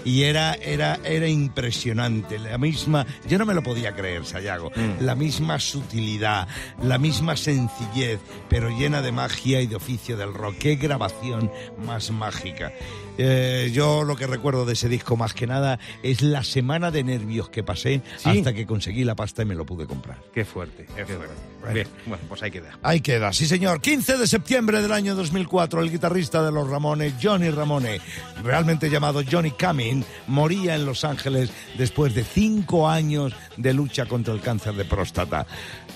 y 0.05 0.23
era, 0.23 0.53
era, 0.53 0.99
era 1.03 1.27
impresionante. 1.27 2.39
La 2.39 2.57
misma, 2.57 3.05
yo 3.27 3.37
no 3.37 3.45
me 3.45 3.53
lo 3.53 3.63
podía 3.63 3.93
creer, 3.93 4.25
Sayago, 4.25 4.71
Mm. 4.75 5.03
la 5.03 5.15
misma 5.15 5.59
sutilidad, 5.59 6.47
la 6.81 6.97
misma 6.97 7.35
sencillez, 7.35 8.19
pero 8.47 8.69
llena 8.69 9.01
de 9.01 9.11
magia 9.11 9.59
y 9.61 9.67
de 9.67 9.75
oficio 9.75 10.15
del 10.15 10.33
rock. 10.33 10.55
Qué 10.59 10.75
grabación 10.75 11.51
más 11.85 12.11
mágica. 12.11 12.71
Eh, 13.19 13.71
yo 13.73 14.03
lo 14.03 14.15
que 14.15 14.27
recuerdo 14.27 14.63
de 14.65 14.73
ese 14.73 14.87
disco 14.89 15.17
más 15.17 15.33
que 15.33 15.47
nada 15.47 15.79
es 16.03 16.21
la 16.21 16.43
semana 16.43 16.91
de 16.91 17.03
nervios 17.03 17.49
que 17.49 17.63
pasé 17.63 18.03
Sí. 18.17 18.29
hasta 18.29 18.53
que 18.53 18.67
conseguí 18.67 19.03
la 19.07 19.15
pasta 19.15 19.41
y 19.41 19.45
me 19.45 19.55
lo 19.55 19.65
pude 19.65 19.87
comprar. 19.87 20.17
Qué 20.33 20.45
fuerte, 20.45 20.85
qué 20.95 21.05
fuerte. 21.05 21.33
Bien, 21.73 21.87
bueno, 22.05 22.23
pues 22.29 22.43
ahí 22.43 22.51
queda. 22.51 22.77
Ahí 22.83 23.01
queda, 23.01 23.33
sí 23.33 23.47
señor. 23.47 23.81
15 23.81 24.17
de 24.17 24.27
septiembre 24.27 24.81
del 24.81 24.91
año 24.91 25.15
2004, 25.15 25.81
el 25.81 25.91
guitarrista 25.91 26.43
de 26.43 26.51
los 26.51 26.69
Ramones, 26.69 27.15
Johnny 27.21 27.49
Ramone, 27.49 27.99
realmente 28.43 28.89
llamado 28.89 29.21
Johnny 29.29 29.51
Cumming, 29.51 30.05
moría 30.27 30.75
en 30.75 30.85
Los 30.85 31.03
Ángeles 31.03 31.49
después 31.77 32.13
de 32.13 32.23
cinco 32.23 32.87
años 32.87 33.33
de 33.57 33.73
lucha 33.73 34.05
contra 34.05 34.33
el 34.33 34.41
cáncer 34.41 34.75
de 34.75 34.85
próstata. 34.85 35.47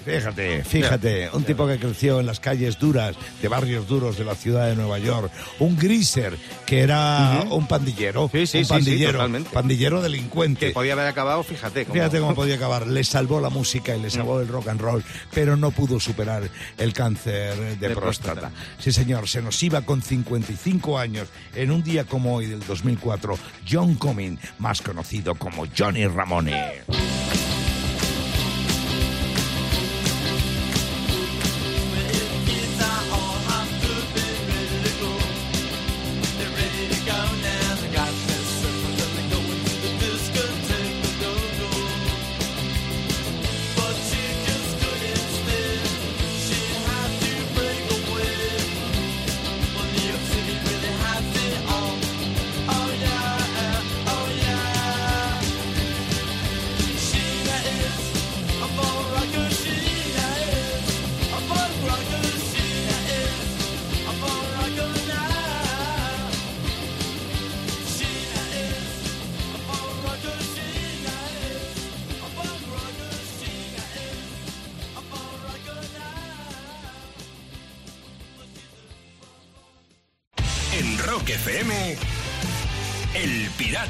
Fíjate, 0.06 0.64
fíjate, 0.64 1.30
un 1.34 1.44
tipo 1.44 1.68
que 1.68 1.78
creció 1.78 2.20
en 2.20 2.26
las 2.26 2.40
calles 2.40 2.80
duras, 2.80 3.16
de 3.42 3.48
barrios 3.48 3.88
duros 3.88 4.18
de 4.18 4.26
la 4.26 4.36
ciudad 4.36 4.68
de 4.68 4.76
Nueva 4.76 5.00
York, 5.00 5.32
un 5.60 5.78
greaser 5.78 6.38
que 6.66 6.82
era 6.82 7.46
un 7.50 7.68
pandillero. 7.68 8.30
Sí, 8.32 8.48
sí, 8.48 8.58
un 8.60 8.64
sí, 8.64 8.68
sí, 8.68 8.74
pandillero. 8.74 9.30
pandillero 9.52 10.02
delincuente. 10.02 10.68
Que 10.68 10.74
podía 10.74 10.94
haber 10.94 11.08
acabado, 11.08 11.44
fíjate. 11.44 11.86
Cómo... 11.86 11.94
Fíjate 11.94 12.20
cómo 12.20 12.36
podía 12.36 12.56
acabar. 12.56 12.88
Le 12.88 13.04
salvó 13.04 13.40
la 13.40 13.50
música 13.50 13.96
y 13.96 14.02
le 14.02 14.10
salvó 14.10 14.40
el 14.42 14.48
rock 14.48 14.70
and 14.70 14.82
roll, 14.82 15.04
pero 15.34 15.56
no 15.58 15.72
pudo 15.72 16.00
superar 16.00 16.44
el 16.78 16.94
cáncer 16.94 17.56
de, 17.56 17.76
De 17.76 17.96
próstata. 17.96 18.34
próstata. 18.42 18.52
Sí, 18.80 18.92
señor, 18.92 19.28
se 19.28 19.42
nos 19.42 19.62
iba 19.64 19.82
con 19.82 20.02
55 20.02 20.98
años 20.98 21.28
en 21.56 21.72
un 21.72 21.84
día 21.84 22.06
como 22.06 22.36
hoy 22.36 22.48
del 22.48 22.66
2004, 22.66 23.38
John 23.70 23.96
Comyn, 23.96 24.40
más 24.60 24.82
conocido 24.82 25.36
como 25.36 25.66
Johnny 25.78 26.08
Ramone. 26.08 26.82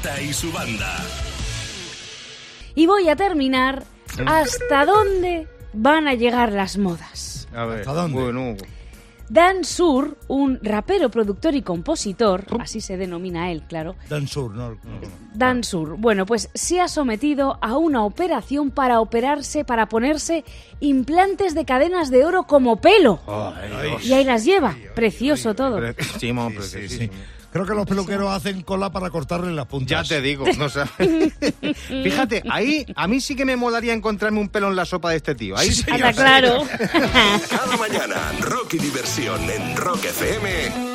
Y 0.02 0.32
su 0.32 0.50
banda. 0.50 0.98
Y 2.74 2.86
voy 2.86 3.08
a 3.08 3.14
terminar 3.14 3.84
hasta 4.26 4.84
dónde 4.84 5.46
van 5.72 6.08
a 6.08 6.14
llegar 6.14 6.50
las 6.52 6.76
modas. 6.76 7.46
A 7.54 7.66
ver, 7.66 7.80
¿Hasta 7.80 7.92
dónde? 7.92 8.20
Bueno, 8.20 8.56
Dan 9.28 9.64
Sur, 9.64 10.18
un 10.26 10.58
rapero, 10.60 11.08
productor 11.08 11.54
y 11.54 11.62
compositor, 11.62 12.44
así 12.58 12.80
se 12.80 12.96
denomina 12.96 13.52
él, 13.52 13.62
claro. 13.68 13.94
Dan 14.08 14.26
Sur, 14.26 14.50
no, 14.50 14.70
no, 14.70 14.74
no. 14.74 15.08
Dan 15.34 15.62
Sur, 15.62 15.96
bueno, 15.96 16.26
pues 16.26 16.50
se 16.52 16.80
ha 16.80 16.88
sometido 16.88 17.58
a 17.62 17.76
una 17.76 18.04
operación 18.04 18.72
para 18.72 19.00
operarse, 19.00 19.64
para 19.64 19.86
ponerse 19.86 20.44
implantes 20.80 21.54
de 21.54 21.64
cadenas 21.64 22.10
de 22.10 22.24
oro 22.24 22.42
como 22.42 22.80
pelo. 22.80 23.20
Ay, 23.28 23.98
Y 24.02 24.12
ahí 24.14 24.24
las 24.24 24.44
lleva, 24.44 24.76
precioso 24.96 25.54
todo. 25.54 25.80
Sí, 26.08 26.88
sí. 26.88 27.10
Creo 27.52 27.66
que 27.66 27.74
los 27.74 27.86
peluqueros 27.86 28.30
hacen 28.30 28.62
cola 28.62 28.90
para 28.90 29.10
cortarle 29.10 29.52
las 29.52 29.66
Ya 29.66 29.68
puntas. 29.68 30.08
te 30.08 30.20
digo, 30.22 30.46
no 30.56 30.68
sabes. 30.70 30.90
Fíjate, 31.88 32.42
ahí 32.50 32.86
a 32.96 33.06
mí 33.06 33.20
sí 33.20 33.36
que 33.36 33.44
me 33.44 33.56
molaría 33.56 33.92
encontrarme 33.92 34.40
un 34.40 34.48
pelo 34.48 34.68
en 34.68 34.76
la 34.76 34.84
sopa 34.86 35.10
de 35.10 35.16
este 35.16 35.34
tío. 35.34 35.56
Ahí 35.56 35.70
sí. 35.70 35.84
Anda 35.90 36.12
claro. 36.12 36.62
Cada 37.50 37.76
mañana, 37.76 38.16
rock 38.40 38.74
y 38.74 38.78
diversión 38.78 39.40
en 39.50 39.76
Rock 39.76 40.04
FM. 40.04 40.91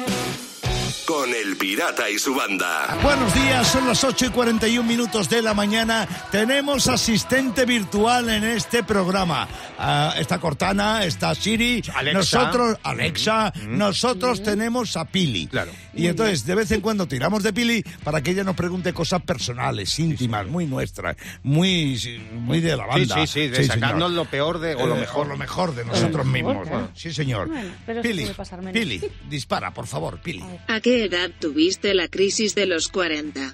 Con 1.08 1.34
El 1.34 1.56
Pirata 1.56 2.10
y 2.10 2.20
su 2.20 2.36
banda. 2.36 2.98
Buenos 3.02 3.34
días, 3.34 3.66
son 3.72 3.88
las 3.88 4.04
8 4.04 4.26
y 4.26 4.30
41 4.30 4.86
minutos 4.88 5.30
de 5.30 5.42
la 5.42 5.54
mañana. 5.54 6.06
Tenemos 6.34 6.90
asistente 6.90 7.64
virtual 7.66 8.28
en 8.30 8.44
este 8.44 8.84
programa. 8.84 9.48
Ah, 9.80 10.14
está 10.18 10.38
Cortana, 10.40 11.06
está 11.06 11.34
Siri, 11.34 11.82
Alexa. 11.96 12.18
nosotros, 12.42 12.78
Alexa, 12.84 13.54
nosotros 13.70 14.44
tenemos 14.44 14.98
a 14.98 15.06
Pili. 15.06 15.48
Claro. 15.48 15.72
Y 15.94 16.08
entonces, 16.08 16.46
de 16.46 16.56
vez 16.56 16.72
en 16.72 16.82
cuando 16.82 17.08
tiramos 17.08 17.42
de 17.42 17.54
Pili 17.54 17.84
para 18.04 18.22
que 18.22 18.32
ella 18.32 18.44
nos 18.44 18.56
pregunte 18.58 18.92
cosas 18.92 19.22
personales, 19.22 19.98
íntimas, 20.00 20.46
muy 20.48 20.66
nuestras, 20.68 21.16
muy, 21.42 22.20
muy 22.34 22.60
de 22.60 22.76
la 22.76 22.84
Sí, 22.84 22.90
banda. 23.06 23.16
sí, 23.16 23.28
sí, 23.28 23.48
de 23.48 23.56
señor. 23.64 23.74
sacarnos 23.80 24.12
lo 24.12 24.26
peor 24.26 24.60
de, 24.60 24.76
o 24.76 24.86
lo 24.86 24.98
Eh, 24.98 25.00
mejor. 25.00 25.28
lo 25.28 25.38
mejor 25.38 25.74
de 25.74 25.86
nosotros 25.86 26.26
mismos. 26.26 26.68
Sí, 26.96 27.14
señor. 27.14 27.48
Bueno, 27.48 28.02
Pili. 28.02 28.28
Pili, 28.74 29.02
dispara, 29.30 29.74
por 29.74 29.88
favor, 29.88 30.20
Pili. 30.20 30.44
¿A 30.68 30.82
qué 30.82 30.97
edad 31.06 31.30
tuviste 31.40 31.94
la 31.94 32.08
crisis 32.08 32.56
de 32.56 32.66
los 32.66 32.88
40? 32.90 33.54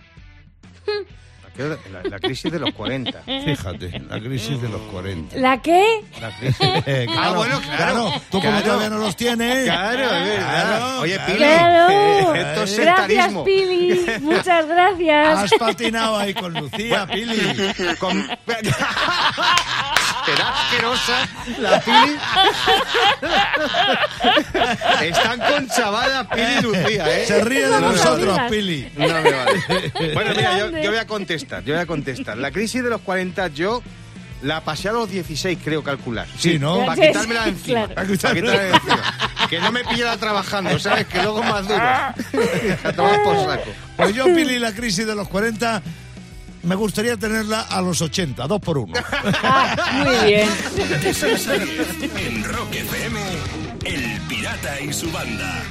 La, 1.56 2.02
la 2.10 2.20
crisis 2.20 2.52
de 2.52 2.58
los 2.58 2.74
40. 2.74 3.22
Fíjate, 3.46 4.00
la 4.10 4.20
crisis 4.20 4.60
de 4.60 4.70
los 4.70 4.82
40. 4.92 5.38
¿La 5.38 5.62
qué? 5.62 6.02
La 6.20 6.36
crisis. 6.38 6.58
Eh, 6.88 7.06
claro, 7.08 7.36
bueno, 7.36 7.62
claro. 7.62 8.12
Tú 8.32 8.40
como 8.40 8.50
Claro. 8.50 8.66
todavía 8.66 8.90
no 8.90 8.98
los 8.98 9.16
tienes. 9.16 9.66
Claro. 9.66 10.10
Claro, 10.10 11.02
Oye, 11.02 11.14
claro. 11.14 11.28
Pili, 11.28 11.38
Claro. 11.38 12.34
Gracias. 12.78 13.34
Pili. 13.46 14.06
Muchas 14.22 14.68
gracias. 14.68 15.38
Has 15.40 15.54
patinado 15.60 16.18
ahí 16.18 16.34
con 16.34 16.54
Lucía, 16.54 17.08
Pili. 17.14 17.74
Con... 18.00 18.22
Será 20.26 20.50
asquerosa 20.50 21.28
la 21.60 21.80
Pili. 21.82 22.18
Están 25.02 25.40
con 25.40 25.68
chavala 25.68 26.30
Pili 26.30 26.54
y 26.60 26.62
Lucía, 26.62 27.20
¿eh? 27.20 27.26
Se 27.26 27.44
ríe 27.44 27.68
de 27.68 27.82
nosotros. 27.82 28.40
Pili. 28.50 28.90
No 28.96 29.08
me 29.08 29.32
vale. 29.32 29.64
Bueno, 30.14 30.32
mira, 30.36 30.58
yo, 30.82 30.90
voy 30.90 31.00
a 31.00 31.08
contestar, 31.08 31.64
yo 31.64 31.74
voy 31.74 31.82
a 31.82 31.86
contestar. 31.86 32.38
La 32.38 32.52
crisis 32.52 32.84
de 32.84 32.90
los 32.90 33.02
40 33.02 33.48
yo 33.50 33.82
la 34.44 34.62
pasé 34.62 34.90
a 34.90 34.92
los 34.92 35.10
16, 35.10 35.58
creo 35.64 35.84
calcular. 35.84 36.28
Sí, 36.38 36.60
¿no? 36.60 36.86
Para 36.86 37.02
quitármela 37.02 37.44
de 37.44 37.50
encima. 37.50 37.80
claro. 37.80 37.96
Para 37.96 38.08
quitármela 38.08 38.52
de 38.52 38.70
encima. 38.70 39.04
Que 39.54 39.60
no 39.60 39.72
me 39.72 39.84
pillara 39.84 40.18
trabajando, 40.18 40.80
¿sabes? 40.80 41.06
Que 41.06 41.22
luego 41.22 41.44
más 41.44 41.68
duro. 41.68 41.80
A 42.84 42.94
tomar 42.96 43.24
por 43.24 43.46
saco. 43.46 43.72
Pues 43.98 44.16
yo, 44.16 44.26
Pili, 44.26 44.58
la 44.58 44.74
crisis 44.74 45.06
de 45.06 45.14
los 45.14 45.28
40, 45.28 45.80
me 46.64 46.74
gustaría 46.74 47.18
tenerla 47.18 47.62
a 47.62 47.80
los 47.80 48.02
80, 48.02 48.48
dos 48.48 48.60
por 48.60 48.80
uno. 48.80 48.94
Ah, 49.44 49.76
muy 50.04 50.26
bien. 50.26 50.50
De 51.04 51.14
6 51.14 51.48
a 51.50 51.54
10, 51.54 52.04
en 52.18 52.44
Rock 52.46 52.74
FM, 52.74 53.20
El 53.86 54.22
Pirata 54.22 54.82
y 54.82 54.92
su 54.92 55.12
banda. 55.12 55.64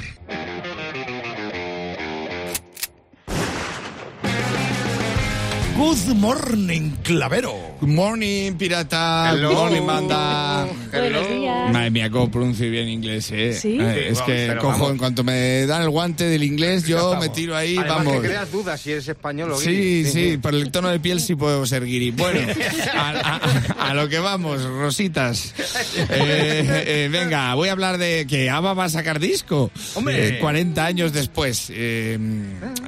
Good 5.75 6.15
morning, 6.15 6.91
clavero. 7.03 7.53
Good 7.81 7.89
morning, 7.89 8.53
pirata. 8.53 9.31
Hello. 9.31 9.49
Good 9.49 9.57
morning, 9.57 9.85
banda. 9.87 10.67
Buenos 10.91 11.27
días. 11.29 11.71
Madre 11.73 11.89
mía, 11.89 12.09
cómo 12.11 12.29
pronuncio 12.29 12.69
bien 12.69 12.87
inglés, 12.89 13.31
¿eh? 13.31 13.53
¿Sí? 13.53 13.77
Eh, 13.81 14.09
es 14.09 14.19
Sí, 14.19 14.23
que 14.25 14.45
pero 14.49 14.61
cojo, 14.61 14.71
vamos. 14.73 14.91
en 14.91 14.97
cuanto 14.99 15.23
me 15.23 15.65
dan 15.65 15.81
el 15.81 15.89
guante 15.89 16.25
del 16.25 16.43
inglés, 16.43 16.85
yo 16.85 17.15
me 17.19 17.29
tiro 17.29 17.55
ahí, 17.55 17.75
Además 17.77 17.97
vamos. 18.05 18.13
que 18.21 18.27
creas 18.27 18.51
dudas 18.51 18.79
si 18.81 18.91
eres 18.91 19.07
español 19.07 19.51
o 19.51 19.57
Sí, 19.57 19.71
guiri. 19.71 20.05
sí, 20.11 20.37
por 20.37 20.53
el 20.53 20.69
tono 20.71 20.89
de 20.89 20.99
piel 20.99 21.19
sí 21.19 21.33
puedo 21.35 21.65
ser 21.65 21.85
guiri. 21.85 22.11
Bueno, 22.11 22.39
a, 22.93 23.09
a- 23.09 23.89
a 23.89 23.93
lo 23.95 24.07
que 24.07 24.19
vamos, 24.19 24.63
rositas. 24.63 25.53
Eh, 25.95 26.83
eh, 27.05 27.09
venga, 27.11 27.53
voy 27.55 27.69
a 27.69 27.71
hablar 27.71 27.97
de 27.97 28.25
que 28.27 28.49
ABBA 28.49 28.73
va 28.73 28.83
a 28.85 28.89
sacar 28.89 29.19
disco. 29.19 29.71
¡Hombre! 29.95 30.37
Eh, 30.37 30.39
40 30.39 30.85
años 30.85 31.13
después. 31.13 31.67
eh, 31.71 32.17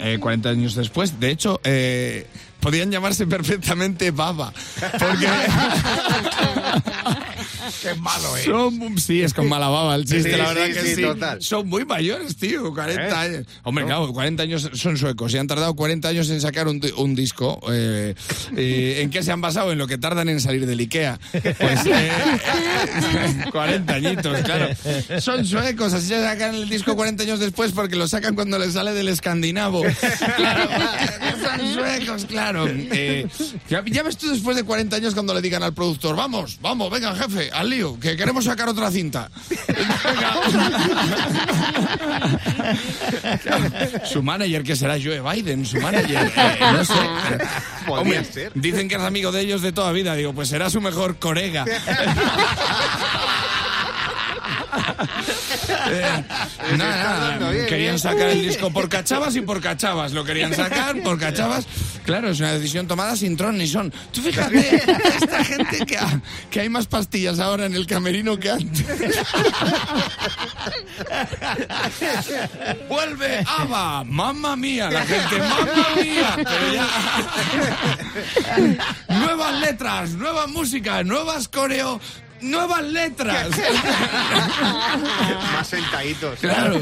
eh, 0.02 0.18
40 0.20 0.50
años 0.50 0.76
después. 0.76 1.20
De 1.20 1.30
hecho, 1.32 1.60
podrían 2.66 2.90
llamarse 2.90 3.28
perfectamente 3.28 4.10
Baba. 4.10 4.52
Porque... 4.98 5.28
Qué 7.82 7.96
malo, 7.96 8.38
¿eh? 8.38 8.44
Son, 8.46 8.98
sí, 9.00 9.22
es 9.22 9.34
con 9.34 9.48
mala 9.50 9.68
baba 9.70 9.96
el 9.96 10.06
chiste, 10.06 10.32
Sí, 10.32 10.38
la 10.38 10.48
verdad 10.50 10.66
sí, 10.68 10.74
que 10.74 10.82
sí, 10.82 10.96
sí. 10.96 11.02
total. 11.02 11.42
Son 11.42 11.68
muy 11.68 11.86
mayores, 11.86 12.36
tío, 12.38 12.74
40 12.74 13.04
¿Eh? 13.04 13.12
años. 13.18 13.48
Hombre, 13.64 13.86
claro, 13.86 14.12
40 14.14 14.44
años 14.44 14.70
son 14.74 14.98
suecos 14.98 15.34
y 15.34 15.38
han 15.38 15.48
tardado 15.48 15.76
40 15.76 16.08
años 16.08 16.30
en 16.30 16.42
sacar 16.42 16.68
un, 16.68 16.80
di- 16.80 16.94
un 16.98 17.16
disco. 17.16 17.60
eh, 17.72 18.16
eh, 18.56 19.00
¿En 19.02 19.10
qué 19.10 19.24
se 19.24 19.32
han 19.32 19.42
basado? 19.42 19.72
En 19.72 19.78
lo 19.78 19.88
que 19.88 19.98
tardan 19.98 20.30
en 20.30 20.40
salir 20.42 20.66
del 20.66 20.80
Ikea. 20.80 21.20
Pues 21.32 21.86
eh, 21.86 22.12
40 23.52 23.94
añitos, 23.94 24.42
claro. 24.42 24.68
Son 25.20 25.46
suecos, 25.46 25.94
así 25.94 26.08
se 26.08 26.22
sacan 26.22 26.56
el 26.56 26.70
disco 26.70 26.96
40 26.96 27.24
años 27.24 27.40
después 27.40 27.72
porque 27.72 27.96
lo 27.96 28.08
sacan 28.08 28.36
cuando 28.36 28.58
les 28.60 28.74
sale 28.74 28.94
del 28.94 29.08
escandinavo. 29.10 29.84
Claro, 30.36 30.70
son 31.42 31.74
suecos, 31.74 32.26
claro. 32.26 32.68
Eh, 32.68 33.28
ya, 33.70 33.84
ya 33.86 34.04
ves 34.04 34.18
tú 34.18 34.30
después 34.30 34.56
de 34.58 34.64
40 34.64 34.96
años 34.96 35.14
cuando 35.14 35.34
le 35.34 35.42
digan 35.42 35.64
al 35.64 35.74
productor, 35.74 36.16
vamos, 36.16 36.58
vamos, 36.62 36.92
venga 36.92 37.16
jefe, 37.16 37.50
al 37.56 37.70
lío, 37.70 38.00
que 38.00 38.16
queremos 38.18 38.46
sacar 38.46 38.68
otra 38.70 38.92
cinta. 38.92 39.30
Venga. 40.04 40.36
su 44.06 44.22
manager, 44.22 44.64
que 44.64 44.76
será 44.76 44.96
Joe 45.02 45.22
Biden, 45.22 45.66
su 45.66 45.80
manager. 45.80 46.32
eh, 46.36 46.58
no 46.74 46.86
sé. 46.86 46.94
Podría 47.86 48.02
Hombre, 48.02 48.24
ser. 48.26 48.52
Dicen 48.56 48.88
que 48.88 48.96
es 48.96 49.02
amigo 49.02 49.32
de 49.32 49.42
ellos 49.42 49.62
de 49.62 49.72
toda 49.72 49.92
vida. 49.92 50.16
Digo, 50.16 50.34
pues 50.34 50.50
será 50.50 50.70
su 50.70 50.82
mejor 50.82 51.18
corega. 51.18 51.66
Eh, 55.70 56.24
nada, 56.78 57.38
nada, 57.38 57.66
querían 57.68 58.00
sacar 58.00 58.30
el 58.30 58.42
disco 58.42 58.72
por 58.72 58.90
cachavas 58.90 59.36
y 59.36 59.42
por 59.42 59.62
cachavas. 59.62 60.12
Lo 60.12 60.24
querían 60.24 60.54
sacar 60.56 61.02
por 61.02 61.20
cachavas. 61.20 61.66
Claro, 62.06 62.30
es 62.30 62.40
una 62.40 62.52
decisión 62.54 62.88
tomada 62.88 63.16
sin 63.16 63.36
tron 63.36 63.58
ni 63.58 63.68
son. 63.68 63.92
Tú 64.12 64.22
fíjate, 64.22 64.76
esta 65.22 65.44
gente 65.44 65.86
que, 65.86 65.98
ha- 65.98 66.22
que 66.52 66.60
hay 66.62 66.70
más 66.70 66.86
pastillas 66.88 67.40
ahora 67.40 67.66
en 67.66 67.74
el 67.74 67.88
camerino 67.88 68.38
que 68.40 68.52
antes. 68.52 68.86
Vuelve 72.88 73.44
Ava, 73.48 74.04
mamma 74.04 74.56
mía, 74.56 74.90
la 74.90 75.02
gente, 75.06 75.38
mamma 75.40 75.88
mía. 75.96 76.36
Pero 76.36 76.74
ya. 76.74 76.88
nuevas 79.20 79.54
letras, 79.62 80.12
nueva 80.12 80.48
música, 80.48 81.04
nuevas 81.04 81.48
coreo. 81.48 82.00
Nuevas 82.42 82.84
letras. 82.84 83.48
Más 85.54 85.68
sentaditos. 85.68 86.40
Claro, 86.40 86.80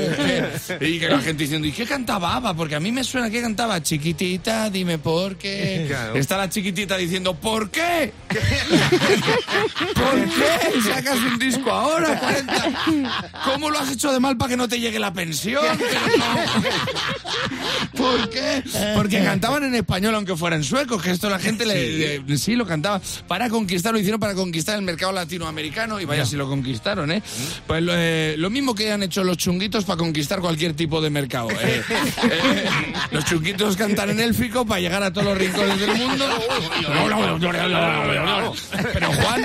y 0.82 1.00
que 1.00 1.08
la 1.08 1.20
gente 1.20 1.44
diciendo, 1.44 1.68
¿y 1.68 1.72
qué 1.72 1.86
cantaba 1.86 2.36
Ava? 2.36 2.54
Porque 2.54 2.76
a 2.76 2.80
mí 2.80 2.92
me 2.92 3.04
suena 3.04 3.30
que 3.30 3.42
cantaba 3.42 3.82
chiquitita, 3.82 4.70
dime 4.70 4.98
por 4.98 5.38
qué. 5.38 5.86
Claro. 5.88 6.16
Está 6.16 6.38
la 6.38 6.50
chiquitita 6.50 6.98
diciendo, 6.98 7.34
¿por 7.36 7.70
qué? 7.70 8.12
¿Por 9.94 10.30
qué 10.30 10.82
sacas 10.94 11.18
un 11.20 11.40
disco 11.40 11.72
ahora? 11.72 12.20
40? 12.20 13.32
¿Cómo 13.46 13.70
lo 13.70 13.80
has 13.80 13.92
hecho 13.92 14.12
de 14.12 14.20
mal 14.20 14.38
para 14.38 14.50
que 14.50 14.58
no 14.58 14.68
te 14.68 14.80
llegue 14.80 15.00
la 15.00 15.14
pensión? 15.14 15.64
¿Por 17.96 18.30
qué? 18.30 18.64
Porque 18.96 19.24
cantaban 19.24 19.64
en 19.64 19.76
español 19.76 20.16
aunque 20.16 20.36
fueran 20.36 20.64
suecos, 20.64 21.02
que 21.02 21.12
esto 21.12 21.30
la 21.30 21.40
gente 21.40 21.66
le, 21.66 22.20
le- 22.20 22.38
sí 22.38 22.56
lo 22.56 22.66
cantaba 22.66 23.02
para 23.28 23.50
conquistar, 23.50 23.94
lo 23.94 24.00
hicieron 24.00 24.20
para 24.20 24.34
conquistar 24.34 24.76
el 24.76 24.82
mercado 24.82 25.12
latinoamericano 25.44 26.00
y 26.00 26.06
vaya 26.06 26.26
si 26.26 26.36
lo 26.36 26.48
conquistaron, 26.48 27.12
¿eh? 27.12 27.22
Pues 27.68 27.84
lo, 27.84 27.94
eh, 27.96 28.36
lo 28.38 28.50
mismo 28.50 28.74
que 28.74 28.92
han 28.92 29.04
hecho 29.04 29.24
los 29.24 29.38
chunguitos 29.38 29.84
para 29.84 29.98
conquistar 29.98 30.40
cualquier 30.40 30.74
tipo 30.74 31.02
de 31.02 31.10
mercado. 31.10 31.50
¿eh? 31.52 31.84
Eh, 32.24 32.66
los 33.12 33.26
chunguitos 33.26 33.76
cantan 33.76 34.12
en 34.12 34.20
élfico 34.20 34.66
para 34.66 34.80
llegar 34.80 35.04
a 35.04 35.12
todos 35.12 35.28
los 35.28 35.38
rincones 35.38 35.80
del 35.80 35.96
mundo. 35.96 36.26
Pero 38.94 39.12
Juan, 39.12 39.44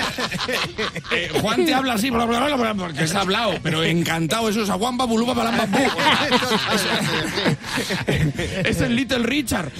eh, 1.11 1.29
Juan 1.41 1.65
te 1.65 1.73
habla 1.73 1.93
así, 1.93 2.09
bla, 2.09 2.25
bla, 2.25 2.39
bla, 2.39 2.55
bla, 2.55 2.73
porque 2.73 3.03
es 3.03 3.13
hablado, 3.15 3.55
pero 3.61 3.83
encantado, 3.83 4.49
eso 4.49 4.63
es 4.63 4.69
aguamba, 4.69 5.05
buluba, 5.05 5.33
balamba, 5.33 5.65
bu. 5.65 5.79
Es 8.63 8.81
el 8.81 8.95
Little 8.95 9.19
Richard. 9.19 9.71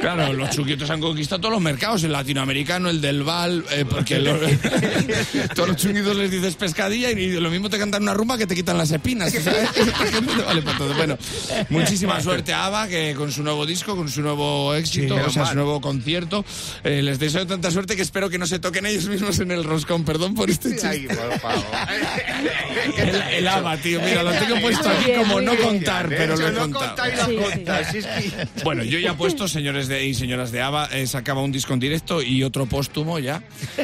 Claro, 0.00 0.32
los 0.32 0.50
chuquitos 0.50 0.88
han 0.90 1.00
conquistado 1.00 1.42
todos 1.42 1.54
los 1.54 1.62
mercados, 1.62 2.02
el 2.04 2.14
latinoamericano, 2.62 2.90
el 2.90 3.00
del 3.00 3.22
Val, 3.22 3.64
eh, 3.70 3.84
porque 3.88 4.18
lo- 4.18 4.38
todos 5.54 5.68
los 5.68 5.76
chunguitos 5.76 6.16
les 6.16 6.30
dices 6.30 6.54
pescadilla 6.56 7.10
y 7.10 7.32
lo 7.32 7.50
mismo 7.50 7.68
te 7.68 7.78
cantan 7.78 8.02
una 8.02 8.14
rumba 8.14 8.38
que 8.38 8.46
te 8.46 8.54
quitan 8.54 8.78
las 8.78 8.90
espinas. 8.90 9.32
¿sabes? 9.32 9.68
Vale 10.46 10.62
para 10.62 10.78
todo. 10.78 10.94
Bueno, 10.94 11.18
muchísima 11.70 12.20
suerte 12.20 12.52
a 12.52 12.66
Ava 12.66 12.88
que 12.88 13.14
con 13.16 13.32
su 13.32 13.42
nuevo 13.42 13.66
disco, 13.66 13.96
con 13.96 14.08
su 14.10 14.22
nuevo 14.22 14.74
éxito, 14.74 15.14
o 15.16 15.30
sea, 15.30 15.46
su 15.46 15.54
nuevo 15.54 15.80
concierto. 15.80 16.44
Eh, 16.84 17.02
les 17.02 17.18
deseo 17.18 17.46
tanta 17.46 17.70
suerte 17.70 17.96
que 17.96 18.02
espero 18.02 18.30
que 18.30 18.38
no 18.38 18.46
se 18.46 18.58
toquen 18.58 18.86
ellos 18.86 19.06
mismos 19.06 19.38
en 19.40 19.50
el 19.50 19.64
roscón. 19.64 20.04
Perdón 20.04 20.34
por 20.34 20.50
este 20.50 20.70
chiste. 20.70 20.86
Ay, 20.88 21.06
por 21.06 21.40
favor. 21.40 21.64
El, 22.96 23.22
el 23.38 23.48
Ava, 23.48 23.76
tío, 23.76 24.00
mira, 24.00 24.22
lo 24.22 24.32
tengo 24.32 24.60
puesto 24.60 24.88
aquí 24.88 25.12
como 25.16 25.40
no 25.40 25.56
contar, 25.56 26.08
pero 26.08 26.36
lo 26.36 26.48
he 26.48 26.52
contado. 26.54 26.96
Sí, 27.90 28.02
sí. 28.02 28.32
Bueno, 28.64 28.82
yo 28.84 28.98
ya 28.98 29.12
he 29.12 29.14
puesto, 29.14 29.48
señores 29.48 29.88
de, 29.88 30.04
y 30.06 30.14
señoras 30.14 30.52
de 30.52 30.60
ABBA, 30.62 30.88
eh, 30.92 31.06
sacaba 31.06 31.42
un 31.42 31.52
disco 31.52 31.72
en 31.74 31.80
directo 31.80 32.22
y 32.22 32.42
otro 32.42 32.51
póstumo 32.66 33.18
ya. 33.18 33.42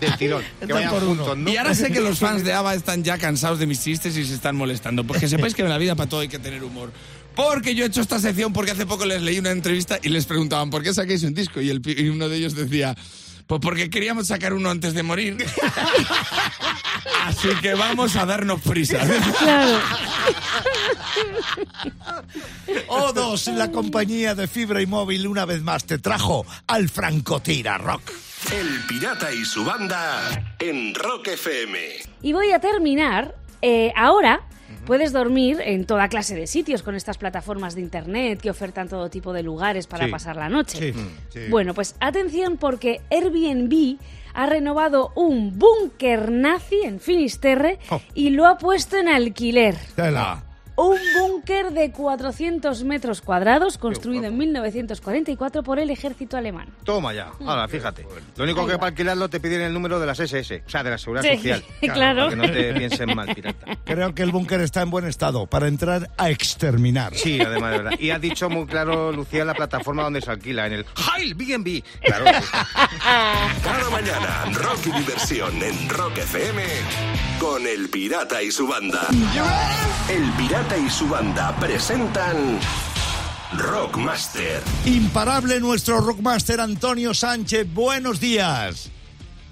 Del 0.00 0.16
tirón. 0.16 0.42
Que 0.66 0.72
vayan 0.72 0.90
juntos, 1.00 1.36
¿no? 1.36 1.50
Y 1.50 1.56
ahora 1.56 1.74
sé 1.74 1.90
que 1.92 2.00
los 2.00 2.18
fans 2.18 2.42
de 2.44 2.52
ABBA 2.54 2.74
están 2.74 3.04
ya 3.04 3.18
cansados 3.18 3.58
de 3.58 3.66
mis 3.66 3.82
chistes 3.82 4.16
y 4.16 4.24
se 4.24 4.34
están 4.34 4.56
molestando. 4.56 5.04
Porque 5.04 5.28
sepáis 5.28 5.54
que 5.54 5.62
en 5.62 5.68
la 5.68 5.78
vida 5.78 5.94
para 5.94 6.08
todo 6.08 6.20
hay 6.20 6.28
que 6.28 6.38
tener 6.38 6.64
humor. 6.64 6.90
Porque 7.36 7.74
yo 7.74 7.84
he 7.84 7.88
hecho 7.88 8.00
esta 8.00 8.18
sección 8.18 8.52
porque 8.52 8.72
hace 8.72 8.86
poco 8.86 9.04
les 9.04 9.22
leí 9.22 9.38
una 9.38 9.50
entrevista 9.50 9.98
y 10.02 10.08
les 10.08 10.26
preguntaban 10.26 10.68
¿por 10.70 10.82
qué 10.82 10.92
saquéis 10.92 11.22
un 11.22 11.32
disco? 11.34 11.60
Y, 11.60 11.70
el, 11.70 11.80
pi- 11.80 11.94
y 11.96 12.08
uno 12.08 12.28
de 12.28 12.36
ellos 12.36 12.54
decía, 12.54 12.96
pues 13.50 13.60
porque 13.60 13.90
queríamos 13.90 14.28
sacar 14.28 14.52
uno 14.52 14.70
antes 14.70 14.94
de 14.94 15.02
morir. 15.02 15.36
Así 17.24 17.48
que 17.60 17.74
vamos 17.74 18.14
a 18.14 18.24
darnos 18.24 18.60
prisa. 18.60 19.00
Claro. 19.40 19.76
O2, 22.86 23.52
la 23.56 23.72
compañía 23.72 24.36
de 24.36 24.46
fibra 24.46 24.80
y 24.80 24.86
móvil, 24.86 25.26
una 25.26 25.46
vez 25.46 25.62
más 25.64 25.84
te 25.84 25.98
trajo 25.98 26.46
al 26.68 26.88
Francotira 26.88 27.76
Rock. 27.76 28.12
El 28.52 28.84
Pirata 28.86 29.32
y 29.32 29.44
su 29.44 29.64
banda 29.64 30.54
en 30.60 30.94
Rock 30.94 31.26
FM. 31.28 31.78
Y 32.22 32.32
voy 32.32 32.52
a 32.52 32.60
terminar. 32.60 33.34
eh, 33.62 33.92
ahora 33.96 34.42
puedes 34.86 35.12
dormir 35.12 35.58
en 35.64 35.84
toda 35.86 36.08
clase 36.08 36.34
de 36.34 36.46
sitios 36.46 36.82
con 36.82 36.94
estas 36.94 37.18
plataformas 37.18 37.74
de 37.74 37.80
internet 37.82 38.40
que 38.40 38.50
ofertan 38.50 38.88
todo 38.88 39.10
tipo 39.10 39.32
de 39.32 39.42
lugares 39.42 39.86
para 39.86 40.06
Sí. 40.06 40.10
pasar 40.10 40.36
la 40.36 40.48
noche. 40.48 40.92
Sí. 41.30 41.40
Bueno, 41.50 41.74
pues 41.74 41.94
atención 42.00 42.56
porque 42.56 43.00
Airbnb 43.10 43.98
ha 44.34 44.46
renovado 44.46 45.12
un 45.16 45.58
búnker 45.58 46.30
nazi 46.30 46.80
en 46.84 47.00
Finisterre 47.00 47.78
Oh. 47.90 48.00
y 48.14 48.30
lo 48.30 48.46
ha 48.46 48.58
puesto 48.58 48.96
en 48.96 49.08
alquiler. 49.08 49.76
Tela. 49.96 50.44
Un 50.82 50.96
búnker 51.18 51.72
de 51.72 51.92
400 51.92 52.84
metros 52.84 53.20
cuadrados 53.20 53.76
construido 53.76 54.24
en 54.24 54.38
1944 54.38 55.62
por 55.62 55.78
el 55.78 55.90
ejército 55.90 56.38
alemán. 56.38 56.68
Toma 56.84 57.12
ya. 57.12 57.32
Ahora, 57.44 57.68
fíjate. 57.68 58.06
Lo 58.36 58.44
único 58.44 58.66
que 58.66 58.78
para 58.78 58.86
alquilarlo 58.86 59.28
te 59.28 59.40
piden 59.40 59.60
el 59.60 59.74
número 59.74 60.00
de 60.00 60.06
las 60.06 60.18
SS, 60.20 60.62
o 60.66 60.70
sea, 60.70 60.82
de 60.82 60.88
la 60.88 60.96
Seguridad 60.96 61.24
Sí, 61.30 61.36
Social. 61.36 61.64
claro. 61.92 62.30
Para 62.30 62.30
que 62.30 62.36
no 62.36 62.50
te 62.50 62.72
piensen 62.72 63.14
mal, 63.14 63.34
pirata. 63.34 63.76
Creo 63.84 64.14
que 64.14 64.22
el 64.22 64.30
búnker 64.30 64.60
está 64.62 64.80
en 64.80 64.88
buen 64.88 65.06
estado 65.06 65.46
para 65.46 65.68
entrar 65.68 66.08
a 66.16 66.30
exterminar. 66.30 67.14
Sí, 67.14 67.38
además, 67.42 67.72
de 67.72 67.76
verdad. 67.82 67.98
Y 67.98 68.10
ha 68.10 68.18
dicho 68.18 68.48
muy 68.48 68.64
claro, 68.64 69.12
Lucía, 69.12 69.44
la 69.44 69.52
plataforma 69.52 70.04
donde 70.04 70.22
se 70.22 70.30
alquila, 70.30 70.66
en 70.66 70.72
el 70.72 70.86
Heil 70.96 71.34
B&B. 71.34 71.84
Claro, 72.02 72.24
Cada 73.62 73.90
mañana, 73.90 74.44
rock 74.54 74.86
y 74.86 74.92
diversión 74.98 75.62
en 75.62 75.88
Rock 75.90 76.16
FM 76.18 76.62
con 77.38 77.66
El 77.66 77.88
Pirata 77.90 78.42
y 78.42 78.50
su 78.50 78.66
banda. 78.66 79.06
El 80.08 80.30
Pirata 80.32 80.69
y 80.78 80.88
su 80.88 81.08
banda 81.08 81.54
presentan 81.56 82.58
Rockmaster. 83.56 84.62
Imparable 84.84 85.58
nuestro 85.58 86.00
rockmaster 86.00 86.60
Antonio 86.60 87.12
Sánchez. 87.12 87.66
Buenos 87.72 88.20
días. 88.20 88.90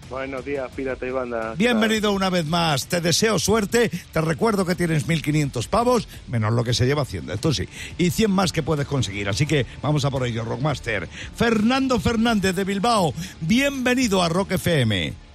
Buenos 0.08 0.44
días, 0.44 0.70
Pirata 0.74 1.06
y 1.06 1.10
Banda. 1.10 1.54
Bienvenido 1.58 2.12
una 2.12 2.30
vez 2.30 2.46
más. 2.46 2.86
Te 2.86 3.00
deseo 3.00 3.38
suerte. 3.38 3.90
Te 4.12 4.20
recuerdo 4.20 4.64
que 4.64 4.76
tienes 4.76 5.06
1.500 5.08 5.66
pavos, 5.68 6.08
menos 6.28 6.52
lo 6.52 6.62
que 6.62 6.72
se 6.72 6.86
lleva 6.86 7.02
Hacienda, 7.02 7.34
esto 7.34 7.52
sí. 7.52 7.68
Y 7.98 8.10
100 8.10 8.30
más 8.30 8.52
que 8.52 8.62
puedes 8.62 8.86
conseguir. 8.86 9.28
Así 9.28 9.44
que 9.44 9.66
vamos 9.82 10.04
a 10.04 10.10
por 10.10 10.24
ello, 10.24 10.44
Rockmaster. 10.44 11.08
Fernando 11.34 11.98
Fernández 11.98 12.54
de 12.54 12.64
Bilbao, 12.64 13.12
bienvenido 13.40 14.22
a 14.22 14.28
Rock 14.28 14.52
FM. 14.52 15.27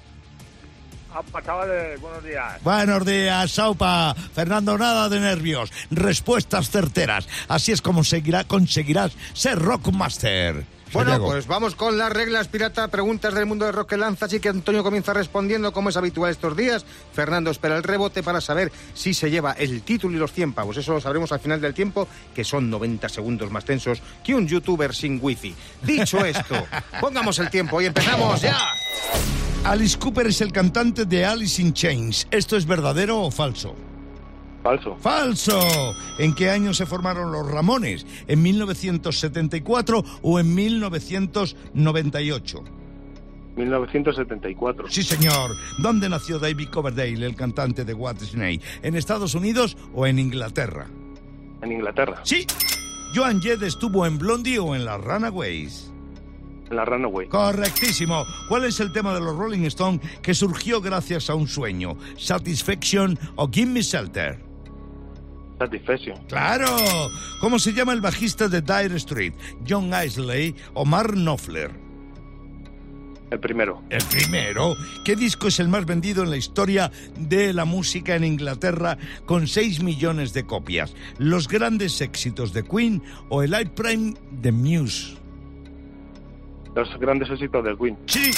Apa, 1.14 1.44
chavales, 1.44 2.02
buenos 2.02 2.24
días. 2.24 2.64
Buenos 2.64 3.06
días, 3.06 3.52
Saupa. 3.52 4.16
Fernando, 4.34 4.78
nada 4.78 5.10
de 5.10 5.20
nervios. 5.20 5.72
Respuestas 5.92 6.70
certeras. 6.70 7.28
Así 7.48 7.72
es 7.72 7.82
como 7.82 8.04
seguirá, 8.04 8.46
conseguirás 8.46 9.12
ser 9.34 9.60
Rockmaster. 9.60 10.66
Bueno, 10.92 11.10
Santiago. 11.10 11.32
pues 11.32 11.48
vamos 11.48 11.76
con 11.76 11.98
las 11.98 12.12
reglas, 12.12 12.48
pirata. 12.48 12.88
Preguntas 12.88 13.34
del 13.34 13.46
mundo 13.48 13.66
de 13.66 13.72
rock 13.72 13.90
que 13.90 13.98
lanza. 13.98 14.26
Así 14.26 14.40
que 14.40 14.50
Antonio 14.50 14.84
comienza 14.84 15.14
respondiendo 15.14 15.72
como 15.72 15.90
es 15.90 15.98
habitual 15.98 16.32
estos 16.32 16.56
días. 16.56 16.86
Fernando 17.14 17.50
espera 17.50 17.78
el 17.78 17.84
rebote 17.84 18.22
para 18.22 18.42
saber 18.42 18.72
si 18.94 19.14
se 19.14 19.32
lleva 19.32 19.54
el 19.54 19.82
título 19.82 20.16
y 20.16 20.20
los 20.20 20.32
100 20.32 20.54
pavos. 20.54 20.78
Eso 20.78 20.94
lo 20.94 21.02
sabremos 21.02 21.32
al 21.32 21.40
final 21.40 21.62
del 21.62 21.74
tiempo, 21.74 22.08
que 22.36 22.44
son 22.44 22.70
90 22.70 23.10
segundos 23.10 23.50
más 23.50 23.66
tensos 23.66 24.02
que 24.24 24.36
un 24.36 24.48
youtuber 24.48 24.94
sin 24.94 25.20
wifi. 25.22 25.56
Dicho 25.82 26.24
esto, 26.24 26.68
pongamos 27.02 27.40
el 27.40 27.50
tiempo 27.50 27.82
y 27.82 27.88
empezamos 27.88 28.42
ya. 28.42 28.58
Alice 29.66 29.98
Cooper 29.98 30.28
es 30.28 30.42
el 30.42 30.52
cantante 30.52 31.06
de 31.06 31.24
Alice 31.24 31.62
in 31.62 31.72
Chains. 31.72 32.28
¿Esto 32.32 32.58
es 32.58 32.66
verdadero 32.66 33.22
o 33.22 33.32
falso? 33.32 33.74
Falso. 34.62 34.98
¡Falso! 34.98 35.58
¿En 36.20 36.36
qué 36.36 36.50
año 36.50 36.74
se 36.74 36.86
formaron 36.86 37.32
los 37.32 37.50
Ramones? 37.50 38.06
¿En 38.28 38.42
1974 38.42 40.04
o 40.22 40.38
en 40.38 40.54
1998? 40.54 42.64
1974. 43.56 44.90
Sí, 44.90 45.02
señor. 45.02 45.52
¿Dónde 45.82 46.10
nació 46.10 46.40
David 46.40 46.68
Coverdale, 46.68 47.26
el 47.26 47.36
cantante 47.36 47.86
de 47.86 47.94
What 47.94 48.18
Snake? 48.20 48.60
¿En 48.82 48.98
Estados 48.98 49.34
Unidos 49.34 49.78
o 49.94 50.06
en 50.06 50.20
Inglaterra? 50.20 50.88
En 51.62 51.72
Inglaterra. 51.72 52.20
Sí. 52.24 52.46
¿Joan 53.16 53.42
Jett 53.42 53.62
estuvo 53.62 54.06
en 54.06 54.18
Blondie 54.18 54.60
o 54.60 54.76
en 54.76 54.84
las 54.84 55.00
Runaways? 55.00 55.93
En 56.74 56.78
la 56.78 56.86
Runaway. 56.86 57.28
Correctísimo. 57.28 58.26
¿Cuál 58.50 58.66
es 58.66 58.80
el 58.80 58.92
tema 58.92 59.14
de 59.14 59.20
los 59.20 59.38
Rolling 59.38 59.66
Stones 59.66 60.02
que 60.24 60.34
surgió 60.34 60.82
gracias 60.82 61.30
a 61.30 61.36
un 61.36 61.48
sueño? 61.48 61.96
¿Satisfaction 62.18 63.20
o 63.36 63.48
Give 63.48 63.70
Me 63.70 63.84
Shelter? 63.84 64.44
Satisfaction. 65.60 66.18
¡Claro! 66.28 66.76
¿Cómo 67.42 67.60
se 67.60 67.74
llama 67.74 67.94
el 67.94 68.02
bajista 68.02 68.48
de 68.48 68.62
Dire 68.62 68.96
Street? 68.96 69.34
¿John 69.70 69.92
Isley 70.04 70.56
o 70.74 70.84
Mark 70.84 71.14
Knopfler? 71.14 71.70
El 73.30 73.40
primero. 73.40 73.84
El 73.92 74.04
primero. 74.06 74.76
¿Qué 75.06 75.16
disco 75.16 75.50
es 75.50 75.60
el 75.60 75.68
más 75.68 75.86
vendido 75.86 76.24
en 76.24 76.32
la 76.32 76.38
historia 76.38 76.92
de 77.20 77.54
la 77.54 77.66
música 77.66 78.16
en 78.16 78.24
Inglaterra 78.24 78.98
con 79.28 79.46
6 79.46 79.84
millones 79.84 80.34
de 80.34 80.48
copias? 80.48 80.96
¿Los 81.20 81.48
grandes 81.48 82.02
éxitos 82.02 82.52
de 82.52 82.64
Queen 82.64 83.04
o 83.30 83.44
el 83.44 83.52
Live 83.52 83.74
Prime 83.76 84.16
de 84.32 84.52
Muse? 84.52 85.23
Los 86.76 86.98
grandes 87.00 87.30
éxitos 87.30 87.64
del 87.64 87.78
Queen. 87.78 87.98
Sí. 88.06 88.32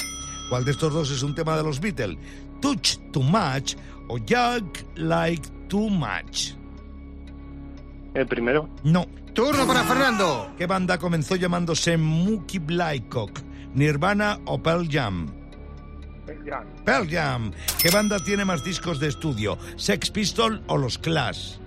¿Cuál 0.49 0.65
de 0.65 0.71
estos 0.71 0.93
dos 0.93 1.09
es 1.11 1.23
un 1.23 1.33
tema 1.33 1.57
de 1.57 1.63
los 1.63 1.79
Beatles? 1.79 2.17
Touch 2.61 2.97
Too 3.11 3.23
Much 3.23 3.75
o 4.07 4.17
Jug 4.17 4.71
Like 4.95 5.49
Too 5.67 5.89
Much. 5.89 6.53
El 8.13 8.27
primero. 8.27 8.69
No. 8.83 9.05
Turno 9.33 9.67
para 9.67 9.83
Fernando. 9.83 10.51
¿Qué 10.57 10.65
banda 10.65 10.97
comenzó 10.97 11.35
llamándose 11.35 11.97
Mookie 11.97 12.59
Blycock? 12.59 13.41
¿Nirvana 13.73 14.39
o 14.45 14.61
Pearl 14.61 14.87
Jam? 14.89 15.27
Pearl 16.85 17.09
Jam. 17.09 17.51
¿Qué 17.81 17.89
banda 17.91 18.17
tiene 18.19 18.45
más 18.45 18.63
discos 18.63 18.99
de 18.99 19.09
estudio? 19.09 19.57
¿Sex 19.75 20.09
Pistol 20.11 20.63
o 20.67 20.77
los 20.77 20.97
Clash? 20.97 21.57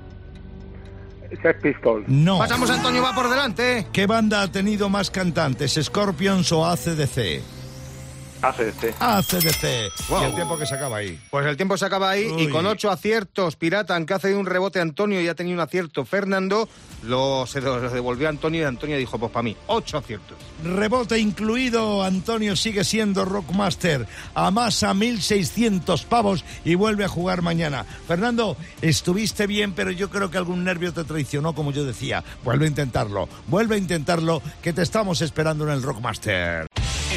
Sex 1.43 1.61
Pistols. 1.61 2.09
No. 2.09 2.39
Pasamos, 2.39 2.71
Antonio, 2.71 3.03
va 3.03 3.15
por 3.15 3.29
delante. 3.29 3.87
¿Qué 3.93 4.07
banda 4.07 4.43
ha 4.43 4.49
tenido 4.49 4.89
más 4.89 5.11
cantantes? 5.11 5.79
¿Scorpions 5.83 6.51
o 6.53 6.65
ACDC? 6.67 7.58
ACDC. 8.43 8.95
ACDC. 9.01 10.09
Wow. 10.09 10.23
Y 10.23 10.25
el 10.27 10.35
tiempo 10.35 10.59
que 10.59 10.67
se 10.67 10.75
acaba 10.75 10.99
ahí. 10.99 11.21
Pues 11.31 11.47
el 11.47 11.57
tiempo 11.57 11.77
se 11.77 11.85
acaba 11.85 12.11
ahí 12.11 12.33
y 12.39 12.49
con 12.49 12.67
ocho 12.67 12.91
aciertos, 12.91 13.57
Pirata, 13.57 13.97
aunque 13.97 14.15
ha 14.15 14.19
cedido 14.19 14.39
un 14.39 14.47
rebote 14.47 14.81
Antonio 14.81 15.21
y 15.21 15.29
ha 15.29 15.35
tenido 15.35 15.55
un 15.55 15.61
acierto 15.61 16.05
Fernando, 16.05 16.69
lo, 17.05 17.47
se 17.47 17.61
lo 17.61 17.81
devolvió 17.81 18.27
a 18.27 18.31
Antonio 18.31 18.63
y 18.63 18.65
Antonio 18.65 18.97
dijo, 18.97 19.19
pues 19.19 19.33
para 19.33 19.43
mí, 19.43 19.57
ocho 19.67 19.99
aciertos. 19.99 20.37
Rebote 20.63 21.19
incluido, 21.19 22.03
Antonio 22.03 22.57
sigue 22.57 22.85
siendo 22.85 23.25
Rockmaster. 23.25 24.07
Amasa 24.35 24.93
1.600 24.95 26.05
pavos 26.05 26.45
y 26.65 26.75
vuelve 26.75 27.05
a 27.05 27.09
jugar 27.09 27.43
mañana. 27.43 27.85
Fernando, 28.07 28.57
estuviste 28.83 29.47
bien, 29.47 29.73
pero 29.73 29.91
yo 29.91 30.11
creo 30.11 30.31
que 30.31 30.39
algún 30.39 30.65
nervio 30.65 30.93
te 30.93 31.05
traicionó, 31.05 31.55
como 31.55 31.73
yo 31.73 31.85
decía. 31.85 32.25
Vuelve 32.45 32.67
a 32.67 32.69
intentarlo, 32.69 33.29
vuelve 33.47 33.77
a 33.77 33.79
intentarlo, 33.79 34.43
que 34.63 34.73
te 34.73 34.83
estamos 34.83 35.23
esperando 35.23 35.65
en 35.65 35.71
el 35.71 35.83
Rockmaster. 35.83 36.67